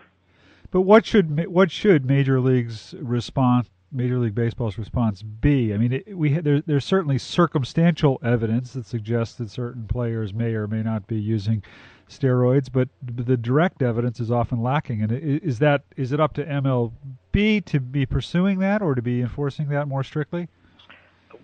But 0.70 0.82
what 0.82 1.04
should 1.04 1.46
what 1.46 1.70
should 1.70 2.06
Major 2.06 2.40
League's 2.40 2.94
response 2.98 3.68
Major 3.92 4.18
League 4.18 4.34
Baseball's 4.34 4.78
response 4.78 5.22
be? 5.22 5.72
I 5.74 5.76
mean, 5.76 5.92
it, 5.92 6.16
we 6.16 6.38
there, 6.38 6.60
there's 6.60 6.84
certainly 6.84 7.18
circumstantial 7.18 8.18
evidence 8.22 8.72
that 8.72 8.86
suggests 8.86 9.36
that 9.36 9.50
certain 9.50 9.86
players 9.86 10.32
may 10.32 10.54
or 10.54 10.66
may 10.66 10.82
not 10.82 11.06
be 11.06 11.16
using 11.16 11.62
steroids, 12.08 12.70
but 12.72 12.88
the 13.02 13.36
direct 13.36 13.82
evidence 13.82 14.20
is 14.20 14.30
often 14.30 14.62
lacking. 14.62 15.02
And 15.02 15.12
is 15.12 15.58
that 15.60 15.82
is 15.96 16.12
it 16.12 16.20
up 16.20 16.32
to 16.34 16.48
MLB 17.34 17.64
to 17.66 17.80
be 17.80 18.06
pursuing 18.06 18.58
that 18.60 18.82
or 18.82 18.94
to 18.94 19.02
be 19.02 19.20
enforcing 19.20 19.68
that 19.68 19.88
more 19.88 20.04
strictly? 20.04 20.48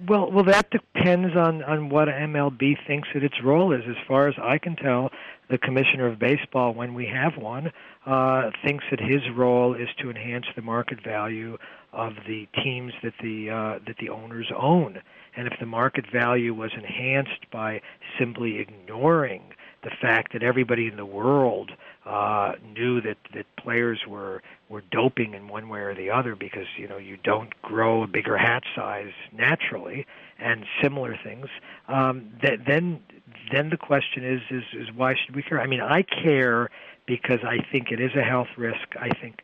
Well, 0.08 0.30
well, 0.30 0.44
that 0.44 0.70
depends 0.70 1.36
on 1.36 1.62
on 1.64 1.90
what 1.90 2.08
MLB 2.08 2.86
thinks 2.86 3.08
that 3.12 3.22
its 3.22 3.42
role 3.44 3.72
is. 3.72 3.82
As 3.86 3.96
far 4.08 4.28
as 4.28 4.34
I 4.40 4.56
can 4.56 4.74
tell, 4.76 5.10
the 5.50 5.58
commissioner 5.58 6.06
of 6.06 6.18
baseball, 6.18 6.72
when 6.72 6.94
we 6.94 7.06
have 7.06 7.36
one, 7.36 7.70
uh, 8.06 8.50
thinks 8.64 8.84
that 8.90 9.00
his 9.00 9.20
role 9.36 9.74
is 9.74 9.88
to 10.00 10.08
enhance 10.08 10.46
the 10.56 10.62
market 10.62 11.04
value 11.04 11.58
of 11.92 12.14
the 12.26 12.48
teams 12.62 12.92
that 13.02 13.12
the 13.22 13.50
uh, 13.50 13.78
that 13.86 13.96
the 13.98 14.08
owners 14.08 14.50
own. 14.56 15.00
And 15.36 15.46
if 15.46 15.58
the 15.60 15.66
market 15.66 16.06
value 16.10 16.54
was 16.54 16.70
enhanced 16.74 17.50
by 17.52 17.82
simply 18.18 18.58
ignoring 18.58 19.52
the 19.82 19.90
fact 19.90 20.32
that 20.32 20.42
everybody 20.42 20.86
in 20.86 20.96
the 20.96 21.06
world 21.06 21.72
uh, 22.06 22.52
knew 22.74 23.00
that 23.00 23.16
that 23.34 23.46
players 23.56 24.00
were 24.06 24.42
were 24.68 24.82
doping 24.90 25.34
in 25.34 25.48
one 25.48 25.68
way 25.68 25.80
or 25.80 25.94
the 25.94 26.10
other 26.10 26.34
because 26.34 26.66
you 26.76 26.88
know 26.88 26.98
you 26.98 27.16
don't 27.22 27.50
grow 27.62 28.02
a 28.02 28.06
bigger 28.06 28.36
hat 28.36 28.62
size 28.74 29.12
naturally 29.32 30.06
and 30.38 30.64
similar 30.82 31.18
things. 31.22 31.46
Um, 31.88 32.32
that, 32.42 32.64
then 32.66 33.00
then 33.52 33.70
the 33.70 33.76
question 33.76 34.24
is 34.24 34.40
is 34.50 34.64
is 34.74 34.94
why 34.94 35.14
should 35.14 35.34
we 35.34 35.42
care? 35.42 35.60
I 35.60 35.66
mean, 35.66 35.80
I 35.80 36.02
care 36.02 36.70
because 37.06 37.40
I 37.42 37.58
think 37.70 37.90
it 37.90 38.00
is 38.00 38.14
a 38.14 38.22
health 38.22 38.48
risk. 38.56 38.96
I 38.98 39.10
think 39.20 39.42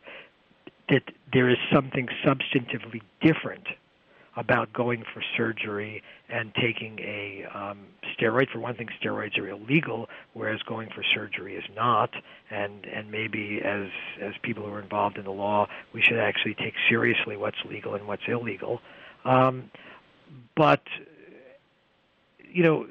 that 0.89 1.03
there 1.33 1.49
is 1.49 1.57
something 1.71 2.07
substantively 2.25 3.01
different 3.21 3.67
about 4.37 4.71
going 4.71 5.03
for 5.13 5.21
surgery 5.35 6.03
and 6.29 6.53
taking 6.55 6.99
a 6.99 7.45
um, 7.53 7.79
steroid. 8.17 8.49
For 8.49 8.59
one 8.59 8.75
thing, 8.75 8.87
steroids 9.03 9.37
are 9.39 9.49
illegal, 9.49 10.07
whereas 10.33 10.61
going 10.61 10.89
for 10.93 11.03
surgery 11.03 11.55
is 11.55 11.63
not. 11.75 12.11
And 12.51 12.85
and 12.85 13.11
maybe 13.11 13.61
as 13.65 13.87
as 14.21 14.33
people 14.43 14.63
who 14.63 14.71
are 14.71 14.81
involved 14.81 15.17
in 15.17 15.25
the 15.25 15.31
law, 15.31 15.67
we 15.91 16.01
should 16.01 16.19
actually 16.19 16.53
take 16.53 16.75
seriously 16.87 17.35
what's 17.35 17.57
legal 17.67 17.95
and 17.95 18.07
what's 18.07 18.21
illegal. 18.27 18.79
Um, 19.25 19.71
but 20.55 20.83
you 22.39 22.63
know, 22.63 22.87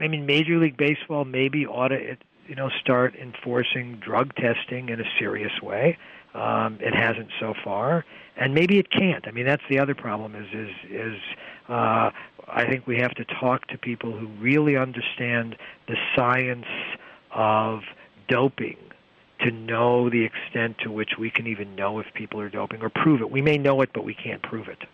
I 0.00 0.08
mean, 0.08 0.26
Major 0.26 0.58
League 0.58 0.76
Baseball 0.76 1.24
maybe 1.24 1.66
ought 1.66 1.88
to 1.88 2.16
you 2.46 2.54
know 2.54 2.68
start 2.80 3.14
enforcing 3.16 3.96
drug 3.96 4.34
testing 4.34 4.90
in 4.90 5.00
a 5.00 5.06
serious 5.18 5.52
way. 5.62 5.96
Um, 6.36 6.78
it 6.82 6.94
hasn't 6.94 7.30
so 7.40 7.54
far, 7.64 8.04
and 8.36 8.54
maybe 8.54 8.78
it 8.78 8.90
can't. 8.90 9.26
I 9.26 9.30
mean, 9.30 9.46
that's 9.46 9.62
the 9.70 9.78
other 9.78 9.94
problem. 9.94 10.34
Is 10.34 10.46
is 10.52 10.70
is 10.90 11.20
uh, 11.68 12.10
I 12.46 12.66
think 12.68 12.86
we 12.86 12.98
have 12.98 13.14
to 13.14 13.24
talk 13.24 13.66
to 13.68 13.78
people 13.78 14.12
who 14.12 14.26
really 14.38 14.76
understand 14.76 15.56
the 15.88 15.96
science 16.14 16.66
of 17.30 17.80
doping 18.28 18.76
to 19.40 19.50
know 19.50 20.10
the 20.10 20.24
extent 20.24 20.76
to 20.82 20.90
which 20.90 21.12
we 21.18 21.30
can 21.30 21.46
even 21.46 21.74
know 21.74 21.98
if 22.00 22.06
people 22.14 22.40
are 22.40 22.50
doping 22.50 22.82
or 22.82 22.90
prove 22.90 23.22
it. 23.22 23.30
We 23.30 23.40
may 23.40 23.56
know 23.56 23.80
it, 23.80 23.90
but 23.94 24.04
we 24.04 24.14
can't 24.14 24.42
prove 24.42 24.68
it. 24.68 24.84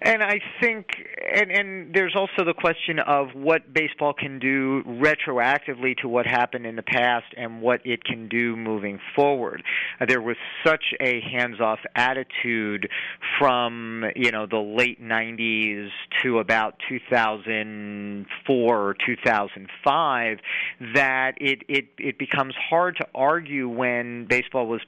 And 0.00 0.22
I 0.22 0.40
think, 0.60 0.86
and 1.32 1.50
and 1.50 1.94
there's 1.94 2.14
also 2.14 2.44
the 2.44 2.54
question 2.54 2.98
of 2.98 3.28
what 3.34 3.72
baseball 3.72 4.12
can 4.12 4.38
do 4.38 4.82
retroactively 4.84 5.96
to 5.98 6.08
what 6.08 6.26
happened 6.26 6.66
in 6.66 6.76
the 6.76 6.82
past 6.82 7.26
and 7.36 7.60
what 7.60 7.80
it 7.84 8.04
can 8.04 8.28
do 8.28 8.56
moving 8.56 9.00
forward. 9.16 9.62
Uh, 10.00 10.06
there 10.06 10.20
was 10.20 10.36
such 10.64 10.84
a 11.00 11.20
hands-off 11.20 11.80
attitude 11.94 12.88
from 13.38 14.04
you 14.14 14.30
know 14.30 14.46
the 14.46 14.56
late 14.56 15.02
90s 15.02 15.88
to 16.22 16.38
about 16.38 16.74
2004 16.88 18.78
or 18.78 18.94
2005 19.06 20.38
that 20.94 21.32
it 21.40 21.62
it 21.68 21.86
it 21.98 22.18
becomes 22.18 22.54
hard 22.70 22.96
to 22.96 23.06
argue 23.14 23.68
when 23.68 24.26
baseball 24.26 24.66
was 24.66 24.80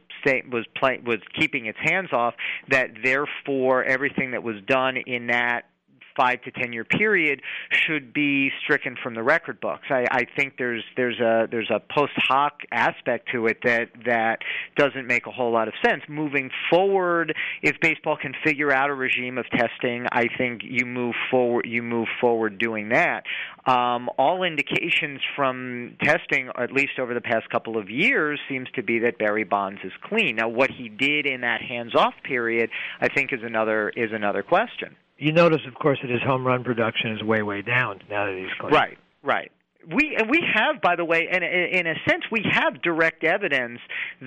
was 0.50 0.66
play, 0.76 1.00
was 1.04 1.18
keeping 1.38 1.66
its 1.66 1.78
hands 1.82 2.08
off 2.12 2.34
that 2.68 2.90
therefore 3.02 3.84
everything 3.84 4.32
that 4.32 4.42
was 4.42 4.56
done 4.66 4.89
in 4.96 5.28
that 5.28 5.69
five 6.16 6.42
to 6.42 6.50
ten 6.50 6.72
year 6.72 6.84
period 6.84 7.42
should 7.70 8.12
be 8.12 8.50
stricken 8.62 8.96
from 9.02 9.14
the 9.14 9.22
record 9.22 9.60
books. 9.60 9.84
I, 9.90 10.06
I 10.10 10.26
think 10.36 10.54
there's 10.58 10.84
there's 10.96 11.18
a 11.20 11.46
there's 11.50 11.70
a 11.70 11.80
post 11.80 12.12
hoc 12.16 12.60
aspect 12.72 13.30
to 13.32 13.46
it 13.46 13.58
that 13.64 13.88
that 14.06 14.38
doesn't 14.76 15.06
make 15.06 15.26
a 15.26 15.30
whole 15.30 15.52
lot 15.52 15.68
of 15.68 15.74
sense. 15.84 16.02
Moving 16.08 16.50
forward, 16.70 17.34
if 17.62 17.76
baseball 17.80 18.16
can 18.20 18.34
figure 18.44 18.72
out 18.72 18.90
a 18.90 18.94
regime 18.94 19.38
of 19.38 19.46
testing, 19.50 20.06
I 20.12 20.26
think 20.36 20.62
you 20.64 20.86
move 20.86 21.14
forward 21.30 21.66
you 21.66 21.82
move 21.82 22.08
forward 22.20 22.58
doing 22.58 22.90
that. 22.90 23.24
Um, 23.66 24.08
all 24.18 24.42
indications 24.42 25.20
from 25.36 25.96
testing, 26.02 26.50
at 26.58 26.72
least 26.72 26.98
over 26.98 27.14
the 27.14 27.20
past 27.20 27.48
couple 27.50 27.76
of 27.76 27.90
years, 27.90 28.40
seems 28.48 28.68
to 28.74 28.82
be 28.82 29.00
that 29.00 29.18
Barry 29.18 29.44
Bonds 29.44 29.80
is 29.84 29.92
clean. 30.02 30.36
Now, 30.36 30.48
what 30.48 30.70
he 30.70 30.88
did 30.88 31.26
in 31.26 31.42
that 31.42 31.60
hands 31.62 31.94
off 31.94 32.14
period, 32.24 32.70
I 33.00 33.08
think, 33.08 33.32
is 33.32 33.40
another 33.42 33.90
is 33.90 34.10
another 34.12 34.42
question 34.42 34.96
you 35.20 35.32
notice, 35.32 35.60
of 35.66 35.74
course, 35.74 35.98
that 36.02 36.10
his 36.10 36.22
home 36.22 36.46
run 36.46 36.64
production 36.64 37.12
is 37.12 37.22
way, 37.22 37.42
way 37.42 37.62
down 37.62 38.00
now 38.10 38.26
that 38.26 38.36
he's 38.36 38.52
clean. 38.58 38.72
Right, 38.72 38.98
right 39.22 39.52
we 39.88 40.14
and 40.18 40.28
we 40.28 40.42
have, 40.54 40.82
by 40.82 40.96
the 40.96 41.04
way, 41.04 41.28
and 41.30 41.42
in 41.42 41.86
a 41.86 41.94
sense, 42.08 42.24
we 42.30 42.44
have 42.50 42.82
direct 42.82 43.24
evidence 43.24 43.80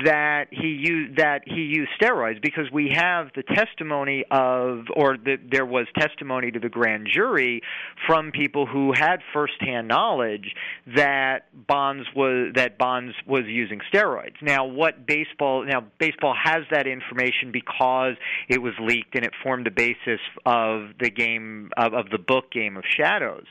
that 0.03 0.45
he 0.49 0.67
used 0.67 1.17
that 1.17 1.41
he 1.45 1.61
used 1.61 1.91
steroids 2.01 2.41
because 2.41 2.71
we 2.71 2.91
have 2.95 3.27
the 3.35 3.43
testimony 3.43 4.25
of, 4.31 4.85
or 4.95 5.17
the, 5.17 5.37
there 5.51 5.65
was 5.65 5.85
testimony 5.97 6.51
to 6.51 6.59
the 6.59 6.69
grand 6.69 7.07
jury 7.11 7.61
from 8.07 8.31
people 8.31 8.65
who 8.65 8.93
had 8.95 9.17
firsthand 9.31 9.87
knowledge 9.87 10.55
that 10.95 11.45
Bonds 11.67 12.07
was 12.15 12.53
that 12.55 12.79
Bonds 12.79 13.13
was 13.27 13.43
using 13.45 13.79
steroids. 13.93 14.41
Now, 14.41 14.65
what 14.65 15.05
baseball 15.05 15.65
now 15.65 15.85
baseball 15.99 16.35
has 16.41 16.63
that 16.71 16.87
information 16.87 17.51
because 17.51 18.15
it 18.49 18.61
was 18.61 18.73
leaked 18.81 19.15
and 19.15 19.23
it 19.23 19.33
formed 19.43 19.67
the 19.67 19.71
basis 19.71 20.19
of 20.45 20.89
the 20.99 21.11
game 21.11 21.69
of, 21.77 21.93
of 21.93 22.09
the 22.09 22.17
book 22.17 22.51
Game 22.51 22.75
of 22.75 22.83
Shadows. 22.97 23.45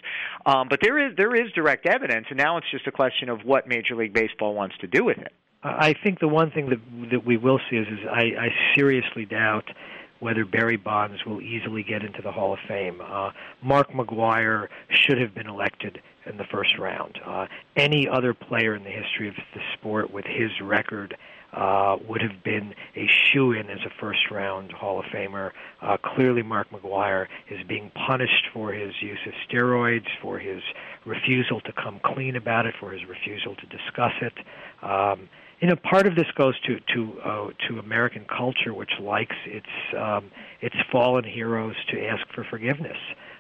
Um, 0.47 0.67
but 0.69 0.81
there 0.83 0.99
is 0.99 1.17
there 1.17 1.35
is 1.35 1.53
direct 1.53 1.87
evidence, 1.93 2.27
and 2.31 2.39
now 2.39 2.57
it's 2.57 2.71
just 2.71 2.87
a 2.87 2.93
question 2.93 3.29
of 3.29 3.41
what 3.45 3.69
Major 3.69 3.95
League 3.95 4.13
Baseball 4.13 4.55
wants 4.55 4.77
to 4.79 4.87
do 4.87 5.05
with 5.05 5.19
it. 5.19 5.33
I 5.63 5.95
think 6.03 6.19
the 6.19 6.29
one 6.29 6.51
thing 6.51 6.71
that 6.71 7.11
that 7.11 7.25
we 7.25 7.37
will 7.37 7.61
see 7.71 7.77
is, 7.77 7.87
is 7.87 8.01
I, 8.11 8.47
I 8.47 8.49
seriously 8.75 9.25
doubt 9.27 9.71
whether 10.19 10.45
Barry 10.45 10.77
Bonds 10.77 11.25
will 11.27 11.41
easily 11.41 11.83
get 11.83 12.05
into 12.05 12.23
the 12.23 12.31
Hall 12.31 12.53
of 12.53 12.61
Fame. 12.69 13.01
Uh, 13.05 13.31
Mark 13.61 13.91
McGwire 13.91 14.69
should 14.91 15.21
have 15.21 15.35
been 15.35 15.49
elected 15.49 16.01
in 16.27 16.37
the 16.37 16.45
first 16.45 16.79
round. 16.79 17.19
Uh, 17.27 17.47
any 17.77 18.09
other 18.09 18.33
player 18.33 18.75
in 18.77 18.85
the 18.85 18.91
history 18.91 19.29
of 19.29 19.35
the 19.55 19.61
sport 19.75 20.13
with 20.13 20.25
his 20.25 20.51
record 20.63 21.17
uh, 21.53 21.97
would 22.09 22.23
have 22.23 22.43
been 22.43 22.75
a 22.97 23.07
shoe 23.09 23.53
in 23.53 23.69
as 23.69 23.81
a 23.87 23.91
first 24.01 24.31
round 24.31 24.73
Hall 24.73 24.99
of 24.99 25.05
Famer. 25.07 25.51
Uh, 25.81 25.97
clearly, 25.99 26.43
Mark 26.43 26.71
McGwire 26.71 27.27
is 27.51 27.63
being 27.67 27.91
punished 27.91 28.47
for 28.53 28.73
his 28.73 28.95
use 29.01 29.19
of 29.27 29.33
steroids, 29.49 30.07
for 30.21 30.39
his 30.39 30.63
refusal 31.05 31.61
to 31.61 31.73
come 31.73 32.01
clean 32.05 32.37
about 32.37 32.67
it, 32.67 32.75
for 32.81 32.91
his 32.91 33.05
refusal 33.07 33.55
to 33.57 33.67
discuss 33.67 34.13
it. 34.21 34.35
Um, 34.83 35.29
you 35.61 35.69
know, 35.69 35.77
part 35.77 36.07
of 36.07 36.17
this 36.17 36.27
goes 36.35 36.59
to 36.61 36.81
to 36.95 37.21
uh, 37.21 37.49
to 37.69 37.79
American 37.79 38.25
culture, 38.25 38.75
which 38.75 38.93
likes 39.01 39.37
its 39.47 39.67
um, 39.97 40.31
its 40.61 40.75
fallen 40.91 41.25
heroes 41.25 41.77
to 41.91 42.05
ask 42.05 42.27
for 42.35 42.45
forgiveness 42.45 42.99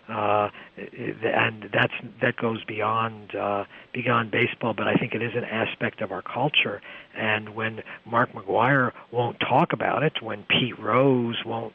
uh, 0.08 0.50
and 0.76 1.68
that's 1.72 1.92
that 2.20 2.36
goes 2.36 2.64
beyond 2.64 3.34
uh, 3.34 3.64
beyond 3.92 4.30
baseball. 4.30 4.74
But 4.74 4.88
I 4.88 4.94
think 4.94 5.14
it 5.14 5.22
is 5.22 5.32
an 5.34 5.44
aspect 5.44 6.00
of 6.00 6.12
our 6.12 6.22
culture. 6.22 6.80
And 7.14 7.54
when 7.54 7.82
Mark 8.04 8.32
McGwire 8.32 8.92
won't 9.10 9.38
talk 9.40 9.72
about 9.72 10.02
it, 10.02 10.14
when 10.20 10.44
Pete 10.44 10.78
Rose 10.78 11.42
won't 11.44 11.74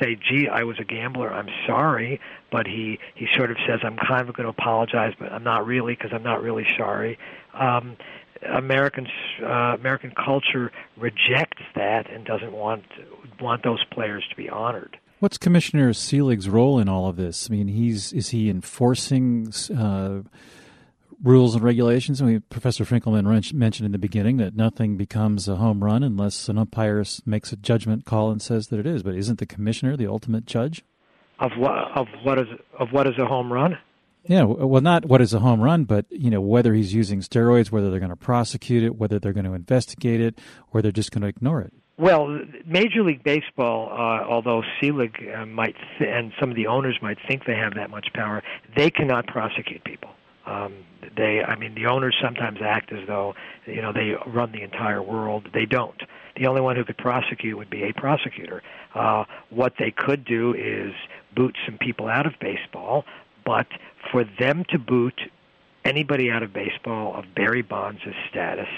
say, 0.00 0.16
"Gee, 0.16 0.48
I 0.48 0.64
was 0.64 0.78
a 0.78 0.84
gambler. 0.84 1.32
I'm 1.32 1.48
sorry," 1.66 2.20
but 2.50 2.66
he 2.66 2.98
he 3.14 3.26
sort 3.36 3.50
of 3.50 3.58
says, 3.66 3.80
"I'm 3.82 3.96
kind 3.96 4.28
of 4.28 4.34
going 4.34 4.44
to 4.44 4.50
apologize, 4.50 5.14
but 5.18 5.32
I'm 5.32 5.44
not 5.44 5.66
really 5.66 5.94
because 5.94 6.12
I'm 6.12 6.22
not 6.22 6.42
really 6.42 6.66
sorry." 6.76 7.18
Um, 7.54 7.96
Americans, 8.46 9.08
uh, 9.42 9.76
American 9.78 10.12
culture 10.12 10.70
rejects 10.96 11.62
that 11.74 12.10
and 12.10 12.24
doesn't 12.24 12.52
want 12.52 12.84
want 13.40 13.62
those 13.62 13.84
players 13.84 14.24
to 14.30 14.36
be 14.36 14.48
honored. 14.48 14.98
What's 15.20 15.36
Commissioner 15.36 15.92
Selig's 15.92 16.48
role 16.48 16.78
in 16.78 16.88
all 16.88 17.08
of 17.08 17.16
this? 17.16 17.48
I 17.50 17.54
mean, 17.54 17.68
he's 17.68 18.12
is 18.12 18.28
he 18.28 18.48
enforcing 18.48 19.52
uh, 19.76 20.20
rules 21.22 21.56
and 21.56 21.64
regulations? 21.64 22.22
I 22.22 22.26
mean, 22.26 22.42
Professor 22.50 22.84
Finkelman 22.84 23.52
mentioned 23.52 23.86
in 23.86 23.92
the 23.92 23.98
beginning 23.98 24.36
that 24.36 24.54
nothing 24.54 24.96
becomes 24.96 25.48
a 25.48 25.56
home 25.56 25.82
run 25.82 26.04
unless 26.04 26.48
an 26.48 26.56
umpire 26.56 27.04
makes 27.26 27.52
a 27.52 27.56
judgment 27.56 28.04
call 28.04 28.30
and 28.30 28.40
says 28.40 28.68
that 28.68 28.78
it 28.78 28.86
is. 28.86 29.02
But 29.02 29.16
isn't 29.16 29.40
the 29.40 29.46
commissioner 29.46 29.96
the 29.96 30.06
ultimate 30.06 30.46
judge 30.46 30.84
of 31.40 31.50
what 31.56 31.74
of 31.96 32.06
what 32.22 32.38
is 32.38 32.46
of 32.78 32.92
what 32.92 33.08
is 33.08 33.18
a 33.18 33.26
home 33.26 33.52
run? 33.52 33.78
Yeah, 34.24 34.44
well, 34.44 34.82
not 34.82 35.06
what 35.06 35.20
is 35.20 35.32
a 35.32 35.40
home 35.40 35.60
run, 35.60 35.84
but 35.84 36.06
you 36.10 36.30
know 36.30 36.40
whether 36.40 36.74
he's 36.74 36.94
using 36.94 37.20
steroids, 37.20 37.72
whether 37.72 37.90
they're 37.90 37.98
going 37.98 38.10
to 38.10 38.16
prosecute 38.16 38.84
it, 38.84 38.96
whether 38.96 39.18
they're 39.18 39.32
going 39.32 39.46
to 39.46 39.54
investigate 39.54 40.20
it, 40.20 40.38
or 40.72 40.80
they're 40.80 40.92
just 40.92 41.10
going 41.10 41.22
to 41.22 41.28
ignore 41.28 41.60
it. 41.60 41.72
Well, 41.98 42.40
Major 42.64 43.02
League 43.02 43.24
Baseball, 43.24 43.88
uh, 43.90 44.24
although 44.24 44.62
Selig 44.80 45.16
uh, 45.36 45.44
might 45.46 45.74
th- 45.98 46.08
and 46.08 46.32
some 46.38 46.48
of 46.48 46.54
the 46.54 46.68
owners 46.68 46.96
might 47.02 47.18
think 47.26 47.44
they 47.44 47.56
have 47.56 47.74
that 47.74 47.90
much 47.90 48.12
power, 48.14 48.44
they 48.76 48.88
cannot 48.88 49.26
prosecute 49.26 49.82
people. 49.82 50.10
Um, 50.46 50.74
they, 51.16 51.42
I 51.42 51.56
mean, 51.56 51.74
the 51.74 51.86
owners 51.86 52.16
sometimes 52.22 52.60
act 52.62 52.92
as 52.92 53.04
though 53.08 53.34
you 53.66 53.82
know 53.82 53.92
they 53.92 54.14
run 54.26 54.52
the 54.52 54.62
entire 54.62 55.02
world. 55.02 55.48
They 55.52 55.66
don't. 55.66 56.00
The 56.36 56.46
only 56.46 56.60
one 56.60 56.76
who 56.76 56.84
could 56.84 56.98
prosecute 56.98 57.58
would 57.58 57.68
be 57.68 57.82
a 57.82 57.92
prosecutor. 57.92 58.62
Uh, 58.94 59.24
what 59.50 59.74
they 59.80 59.90
could 59.90 60.24
do 60.24 60.54
is 60.54 60.94
boot 61.34 61.56
some 61.66 61.78
people 61.78 62.06
out 62.06 62.26
of 62.26 62.34
baseball, 62.40 63.04
but 63.44 63.66
for 64.12 64.24
them 64.38 64.64
to 64.70 64.78
boot 64.78 65.20
anybody 65.84 66.30
out 66.30 66.44
of 66.44 66.52
baseball 66.52 67.16
of 67.16 67.24
Barry 67.34 67.62
Bonds' 67.62 68.02
status 68.30 68.68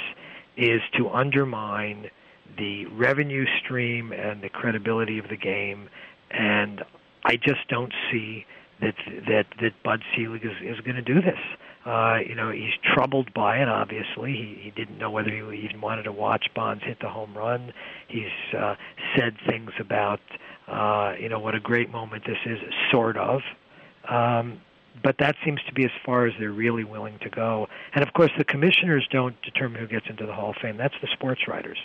is 0.57 0.81
to 0.97 1.11
undermine 1.11 2.11
the 2.57 2.87
revenue 2.87 3.47
stream 3.63 4.13
and 4.13 4.43
the 4.43 4.49
credibility 4.49 5.19
of 5.19 5.29
the 5.29 5.37
game, 5.37 5.89
and 6.31 6.83
I 7.25 7.37
just 7.37 7.69
don't 7.69 7.93
see 8.11 8.47
that 8.81 8.95
that 9.29 9.47
that 9.61 9.83
Bud 9.83 10.03
Selig 10.15 10.45
is 10.45 10.53
is 10.63 10.81
going 10.81 10.97
to 10.97 11.03
do 11.03 11.21
this. 11.21 11.39
Uh, 11.87 12.19
you 12.27 12.35
know, 12.35 12.51
he's 12.51 12.75
troubled 12.95 13.33
by 13.33 13.59
it. 13.59 13.69
Obviously, 13.69 14.33
he 14.33 14.59
he 14.63 14.71
didn't 14.71 14.99
know 14.99 15.11
whether 15.11 15.31
he 15.31 15.61
even 15.61 15.81
wanted 15.81 16.05
to 16.05 16.13
watch 16.13 16.47
Bonds 16.55 16.83
hit 16.85 16.99
the 17.01 17.09
home 17.09 17.37
run. 17.37 17.73
He's 18.09 18.55
uh, 18.57 18.75
said 19.17 19.37
things 19.49 19.71
about 19.79 20.21
uh, 20.69 21.15
you 21.19 21.29
know 21.29 21.39
what 21.39 21.55
a 21.55 21.61
great 21.61 21.91
moment 21.91 22.25
this 22.27 22.39
is, 22.47 22.59
sort 22.91 23.17
of. 23.17 23.41
Um, 24.09 24.61
but 25.03 25.17
that 25.19 25.37
seems 25.45 25.61
to 25.67 25.73
be 25.73 25.85
as 25.85 25.91
far 26.05 26.27
as 26.27 26.35
they're 26.39 26.51
really 26.51 26.85
willing 26.85 27.19
to 27.21 27.31
go. 27.31 27.69
And 27.95 28.03
of 28.07 28.13
course, 28.13 28.31
the 28.37 28.45
commissioners 28.45 29.07
don't 29.11 29.41
determine 29.43 29.81
who 29.81 29.87
gets 29.87 30.07
into 30.09 30.27
the 30.27 30.35
Hall 30.35 30.51
of 30.51 30.57
Fame. 30.61 30.77
That's 30.77 30.95
the 31.01 31.09
sports 31.13 31.43
writers. 31.49 31.79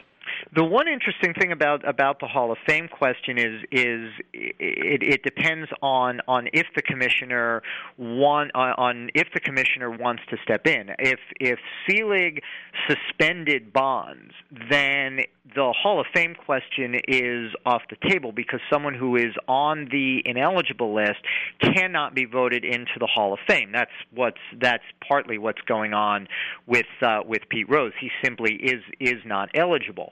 The 0.54 0.64
one 0.64 0.88
interesting 0.88 1.34
thing 1.34 1.52
about 1.52 1.88
about 1.88 2.20
the 2.20 2.28
Hall 2.28 2.52
of 2.52 2.58
Fame 2.68 2.88
question 2.88 3.38
is 3.38 3.62
is 3.72 4.12
it, 4.34 5.04
it 5.04 5.24
depends 5.24 5.70
on 5.82 6.22
on 6.28 6.48
if 6.54 6.68
the 6.76 6.82
commissioner 6.82 7.62
want 7.98 8.52
on 8.56 9.10
if 9.14 9.28
the 9.34 9.40
commissioner 9.40 9.90
wants 9.90 10.24
to 10.30 10.38
step 10.44 10.68
in. 10.68 10.92
If 11.00 11.20
if 11.40 11.60
Selig 11.88 12.42
suspended 12.88 13.74
Bonds, 13.74 14.34
then 14.70 15.22
the 15.54 15.74
Hall 15.74 16.00
of 16.00 16.08
Fame 16.14 16.36
question 16.36 16.96
is 17.08 17.52
off 17.66 17.84
the 17.90 18.10
table 18.10 18.32
because 18.32 18.60
someone 18.72 18.94
who 18.94 19.16
is 19.16 19.34
on 19.48 19.88
the 19.92 20.22
ineligible 20.26 20.94
list 20.94 21.20
cannot 21.62 22.16
be 22.16 22.26
voted 22.26 22.66
into 22.66 22.94
the 23.00 23.08
Hall 23.08 23.34
of 23.34 23.40
Fame. 23.48 23.72
That's 23.72 23.92
what's 24.14 24.40
that's 24.60 24.84
partly 25.08 25.38
what's 25.38 25.62
going 25.62 25.94
on 25.94 26.28
with 26.66 26.88
uh, 27.02 27.20
with 27.26 27.44
Pete 27.50 27.70
Rose. 27.70 27.94
He 28.00 28.10
simply 28.24 28.56
is 28.56 28.82
is 29.00 29.22
not 29.26 29.50
eligible 29.54 30.12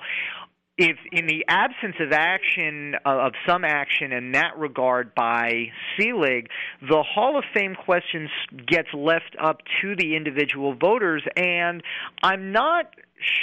if 0.78 0.97
in 1.12 1.28
the 1.28 1.45
absence 1.47 1.95
of 1.99 2.12
action 2.12 2.95
uh, 3.06 3.28
of 3.28 3.34
some 3.47 3.63
action 3.63 4.12
in 4.12 4.32
that 4.32 4.58
regard 4.58 5.13
by 5.13 5.67
Selig, 5.97 6.49
the 6.82 7.04
Hall 7.04 7.38
of 7.38 7.43
Fame 7.54 7.76
question 7.76 8.28
gets 8.65 8.88
left 8.93 9.36
up 9.41 9.60
to 9.82 9.95
the 9.95 10.15
individual 10.15 10.73
voters, 10.73 11.23
and 11.36 11.84
I'm 12.23 12.52
not 12.52 12.89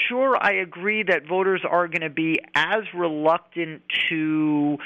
sure 0.09 0.37
I 0.41 0.55
agree 0.55 1.05
that 1.05 1.27
voters 1.29 1.63
are 1.69 1.87
going 1.87 2.03
to 2.03 2.11
be 2.11 2.41
as 2.55 2.83
reluctant 2.95 3.83
to 4.11 4.79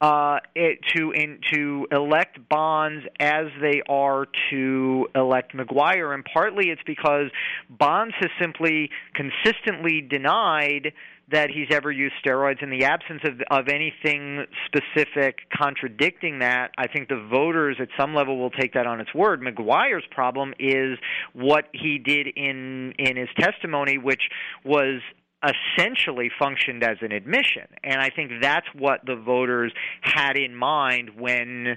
uh, 0.00 0.38
it, 0.54 0.78
to 0.94 1.12
in, 1.12 1.40
to 1.52 1.86
elect 1.92 2.38
Bonds 2.48 3.04
as 3.18 3.46
they 3.60 3.82
are 3.88 4.26
to 4.50 5.08
elect 5.14 5.54
McGwire, 5.54 6.14
and 6.14 6.24
partly 6.24 6.70
it's 6.70 6.82
because 6.86 7.30
Bonds 7.68 8.14
has 8.20 8.30
simply 8.40 8.90
consistently 9.14 10.00
denied 10.00 10.92
that 11.30 11.50
he's 11.50 11.68
ever 11.70 11.92
used 11.92 12.14
steroids. 12.24 12.62
In 12.62 12.70
the 12.70 12.84
absence 12.84 13.20
of, 13.24 13.40
of 13.50 13.68
anything 13.68 14.46
specific 14.66 15.38
contradicting 15.56 16.40
that, 16.40 16.72
I 16.76 16.88
think 16.88 17.08
the 17.08 17.24
voters 17.30 17.76
at 17.80 17.88
some 17.98 18.14
level 18.14 18.38
will 18.38 18.50
take 18.50 18.74
that 18.74 18.86
on 18.86 19.00
its 19.00 19.14
word. 19.14 19.40
McGwire's 19.40 20.04
problem 20.10 20.54
is 20.58 20.98
what 21.32 21.66
he 21.72 21.98
did 21.98 22.26
in 22.26 22.94
in 22.98 23.16
his 23.16 23.28
testimony, 23.38 23.98
which 23.98 24.22
was 24.64 25.00
essentially 25.44 26.30
functioned 26.38 26.82
as 26.82 26.98
an 27.00 27.12
admission. 27.12 27.66
And 27.82 28.00
I 28.00 28.10
think 28.10 28.32
that's 28.42 28.66
what 28.74 29.00
the 29.06 29.16
voters 29.16 29.72
had 30.02 30.36
in 30.36 30.54
mind 30.54 31.10
when 31.18 31.76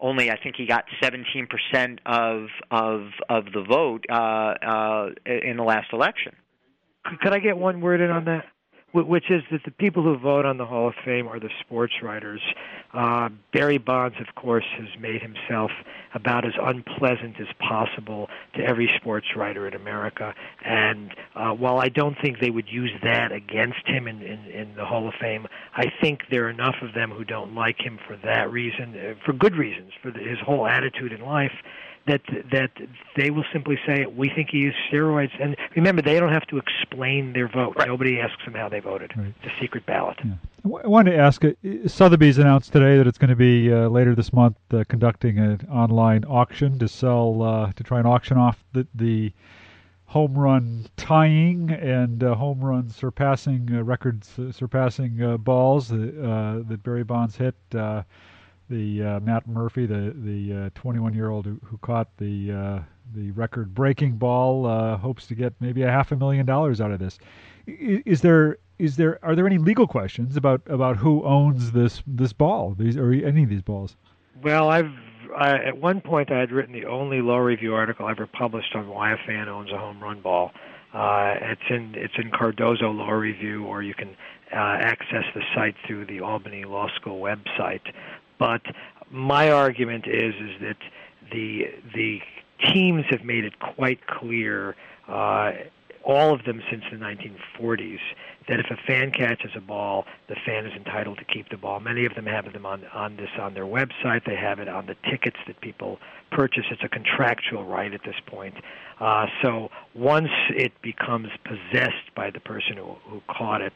only 0.00 0.30
I 0.30 0.36
think 0.40 0.56
he 0.56 0.66
got 0.66 0.84
17% 1.02 1.98
of 2.06 2.48
of 2.70 3.08
of 3.28 3.44
the 3.52 3.62
vote 3.62 4.04
uh, 4.10 4.14
uh, 4.14 5.10
in 5.26 5.56
the 5.56 5.62
last 5.62 5.92
election. 5.92 6.34
Could 7.20 7.32
I 7.32 7.38
get 7.38 7.56
one 7.56 7.80
word 7.80 8.00
in 8.00 8.10
on 8.10 8.24
that? 8.24 8.46
Which 8.94 9.28
is 9.28 9.42
that 9.50 9.62
the 9.64 9.72
people 9.72 10.04
who 10.04 10.16
vote 10.16 10.46
on 10.46 10.56
the 10.56 10.64
Hall 10.64 10.86
of 10.86 10.94
Fame 11.04 11.26
are 11.26 11.40
the 11.40 11.50
sports 11.60 11.94
writers. 12.00 12.40
Uh, 12.92 13.28
Barry 13.52 13.78
Bonds, 13.78 14.16
of 14.20 14.36
course, 14.36 14.64
has 14.78 14.86
made 15.00 15.20
himself 15.20 15.72
about 16.14 16.46
as 16.46 16.52
unpleasant 16.62 17.40
as 17.40 17.48
possible 17.58 18.28
to 18.54 18.62
every 18.62 18.88
sports 18.96 19.26
writer 19.34 19.66
in 19.66 19.74
America. 19.74 20.32
And 20.64 21.12
uh, 21.34 21.50
while 21.50 21.80
I 21.80 21.88
don't 21.88 22.16
think 22.22 22.38
they 22.38 22.50
would 22.50 22.68
use 22.68 22.92
that 23.02 23.32
against 23.32 23.84
him 23.86 24.06
in, 24.06 24.22
in, 24.22 24.44
in 24.46 24.74
the 24.76 24.84
Hall 24.84 25.08
of 25.08 25.14
Fame, 25.20 25.48
I 25.74 25.86
think 26.00 26.20
there 26.30 26.46
are 26.46 26.50
enough 26.50 26.76
of 26.80 26.94
them 26.94 27.10
who 27.10 27.24
don't 27.24 27.52
like 27.52 27.80
him 27.80 27.98
for 28.06 28.16
that 28.18 28.52
reason, 28.52 28.94
uh, 28.96 29.14
for 29.26 29.32
good 29.32 29.56
reasons, 29.56 29.92
for 30.00 30.12
the, 30.12 30.20
his 30.20 30.38
whole 30.38 30.68
attitude 30.68 31.12
in 31.12 31.20
life 31.20 31.52
that 32.06 32.22
that 32.52 32.70
they 33.16 33.30
will 33.30 33.44
simply 33.52 33.78
say 33.86 34.06
we 34.06 34.28
think 34.28 34.50
he 34.50 34.58
used 34.58 34.76
steroids. 34.90 35.30
And 35.40 35.56
remember, 35.74 36.02
they 36.02 36.18
don't 36.20 36.32
have 36.32 36.46
to 36.48 36.58
explain 36.58 37.32
their 37.32 37.48
vote. 37.48 37.74
Right. 37.76 37.88
Nobody 37.88 38.20
asks 38.20 38.44
them 38.44 38.54
how 38.54 38.68
they 38.68 38.80
voted. 38.80 39.12
Right. 39.16 39.34
It's 39.42 39.54
a 39.54 39.60
secret 39.60 39.86
ballot. 39.86 40.18
Yeah. 40.24 40.34
I 40.64 40.86
wanted 40.86 41.12
to 41.12 41.18
ask. 41.18 41.44
Uh, 41.44 41.52
Sotheby's 41.86 42.38
announced 42.38 42.72
today 42.72 42.96
that 42.96 43.06
it's 43.06 43.18
going 43.18 43.30
to 43.30 43.36
be 43.36 43.72
uh, 43.72 43.88
later 43.88 44.14
this 44.14 44.32
month 44.32 44.56
uh, 44.72 44.84
conducting 44.88 45.38
an 45.38 45.66
online 45.70 46.24
auction 46.24 46.78
to 46.78 46.88
sell 46.88 47.42
uh, 47.42 47.72
to 47.72 47.82
try 47.82 47.98
and 47.98 48.06
auction 48.06 48.36
off 48.36 48.62
the 48.72 48.86
the 48.94 49.32
home 50.06 50.34
run 50.36 50.86
tying 50.96 51.70
and 51.70 52.22
uh, 52.22 52.34
home 52.34 52.60
run 52.60 52.88
surpassing 52.88 53.68
uh, 53.74 53.82
records 53.82 54.30
surpassing 54.52 55.36
balls 55.38 55.88
that 55.88 56.80
Barry 56.82 57.04
Bonds 57.04 57.36
hit 57.36 57.56
the 58.74 59.02
uh, 59.02 59.20
Matt 59.20 59.46
Murphy, 59.46 59.86
the 59.86 60.14
the 60.16 60.70
21 60.74 61.12
uh, 61.12 61.14
year 61.14 61.30
old 61.30 61.46
who, 61.46 61.60
who, 61.64 61.78
caught 61.78 62.08
the 62.16 62.52
uh, 62.52 62.82
the 63.14 63.30
record 63.32 63.74
breaking 63.74 64.12
ball, 64.12 64.66
uh, 64.66 64.96
hopes 64.96 65.26
to 65.28 65.34
get 65.34 65.52
maybe 65.60 65.82
a 65.82 65.90
half 65.90 66.10
a 66.12 66.16
million 66.16 66.44
dollars 66.44 66.80
out 66.80 66.90
of 66.90 66.98
this. 66.98 67.18
Is, 67.66 68.02
is, 68.04 68.20
there 68.20 68.58
is 68.78 68.96
there 68.96 69.18
are 69.22 69.36
there 69.36 69.46
any 69.46 69.58
legal 69.58 69.86
questions 69.86 70.36
about 70.36 70.62
about 70.66 70.96
who 70.96 71.24
owns 71.24 71.72
this 71.72 72.02
this 72.06 72.32
ball 72.32 72.74
these 72.76 72.96
or 72.96 73.12
any 73.12 73.44
of 73.44 73.48
these 73.48 73.62
balls? 73.62 73.96
Well, 74.42 74.68
I've 74.68 74.90
I, 75.36 75.52
at 75.52 75.78
one 75.78 76.00
point 76.00 76.30
I 76.30 76.38
had 76.38 76.50
written 76.50 76.72
the 76.72 76.86
only 76.86 77.20
law 77.20 77.38
review 77.38 77.74
article 77.74 78.08
ever 78.08 78.26
published 78.26 78.74
on 78.74 78.88
why 78.88 79.12
a 79.12 79.16
fan 79.26 79.48
owns 79.48 79.70
a 79.70 79.78
home 79.78 80.02
run 80.02 80.20
ball. 80.20 80.52
Uh, 80.92 81.34
it's 81.40 81.68
in 81.70 81.94
it's 81.96 82.14
in 82.18 82.30
Cardozo 82.30 82.90
Law 82.90 83.10
Review, 83.10 83.64
or 83.64 83.82
you 83.82 83.94
can 83.94 84.16
uh, 84.52 84.78
access 84.80 85.24
the 85.34 85.42
site 85.54 85.74
through 85.86 86.06
the 86.06 86.20
Albany 86.20 86.64
Law 86.64 86.88
School 86.94 87.20
website. 87.20 87.80
But 88.38 88.62
my 89.10 89.50
argument 89.50 90.06
is 90.06 90.34
is 90.34 90.60
that 90.60 90.76
the 91.32 91.70
the 91.94 92.20
teams 92.72 93.04
have 93.10 93.24
made 93.24 93.44
it 93.44 93.58
quite 93.58 94.06
clear, 94.06 94.76
uh, 95.08 95.52
all 96.02 96.34
of 96.34 96.44
them 96.44 96.62
since 96.70 96.84
the 96.90 96.96
1940s, 96.96 97.98
that 98.48 98.60
if 98.60 98.66
a 98.70 98.76
fan 98.86 99.10
catches 99.10 99.52
a 99.56 99.60
ball, 99.60 100.04
the 100.28 100.36
fan 100.44 100.66
is 100.66 100.72
entitled 100.74 101.18
to 101.18 101.24
keep 101.24 101.48
the 101.48 101.56
ball. 101.56 101.80
Many 101.80 102.04
of 102.04 102.14
them 102.14 102.26
have 102.26 102.52
them 102.52 102.66
on 102.66 102.84
on 102.92 103.16
this 103.16 103.30
on 103.38 103.54
their 103.54 103.64
website. 103.64 104.24
They 104.26 104.36
have 104.36 104.58
it 104.58 104.68
on 104.68 104.86
the 104.86 104.96
tickets 105.08 105.38
that 105.46 105.60
people 105.60 105.98
purchase. 106.30 106.64
It's 106.70 106.82
a 106.82 106.88
contractual 106.88 107.64
right 107.64 107.92
at 107.92 108.02
this 108.04 108.16
point. 108.26 108.54
Uh, 109.00 109.26
so 109.42 109.70
once 109.94 110.30
it 110.50 110.72
becomes 110.82 111.28
possessed 111.44 112.14
by 112.14 112.30
the 112.30 112.40
person 112.40 112.76
who, 112.76 112.96
who 113.08 113.22
caught 113.28 113.62
it, 113.62 113.74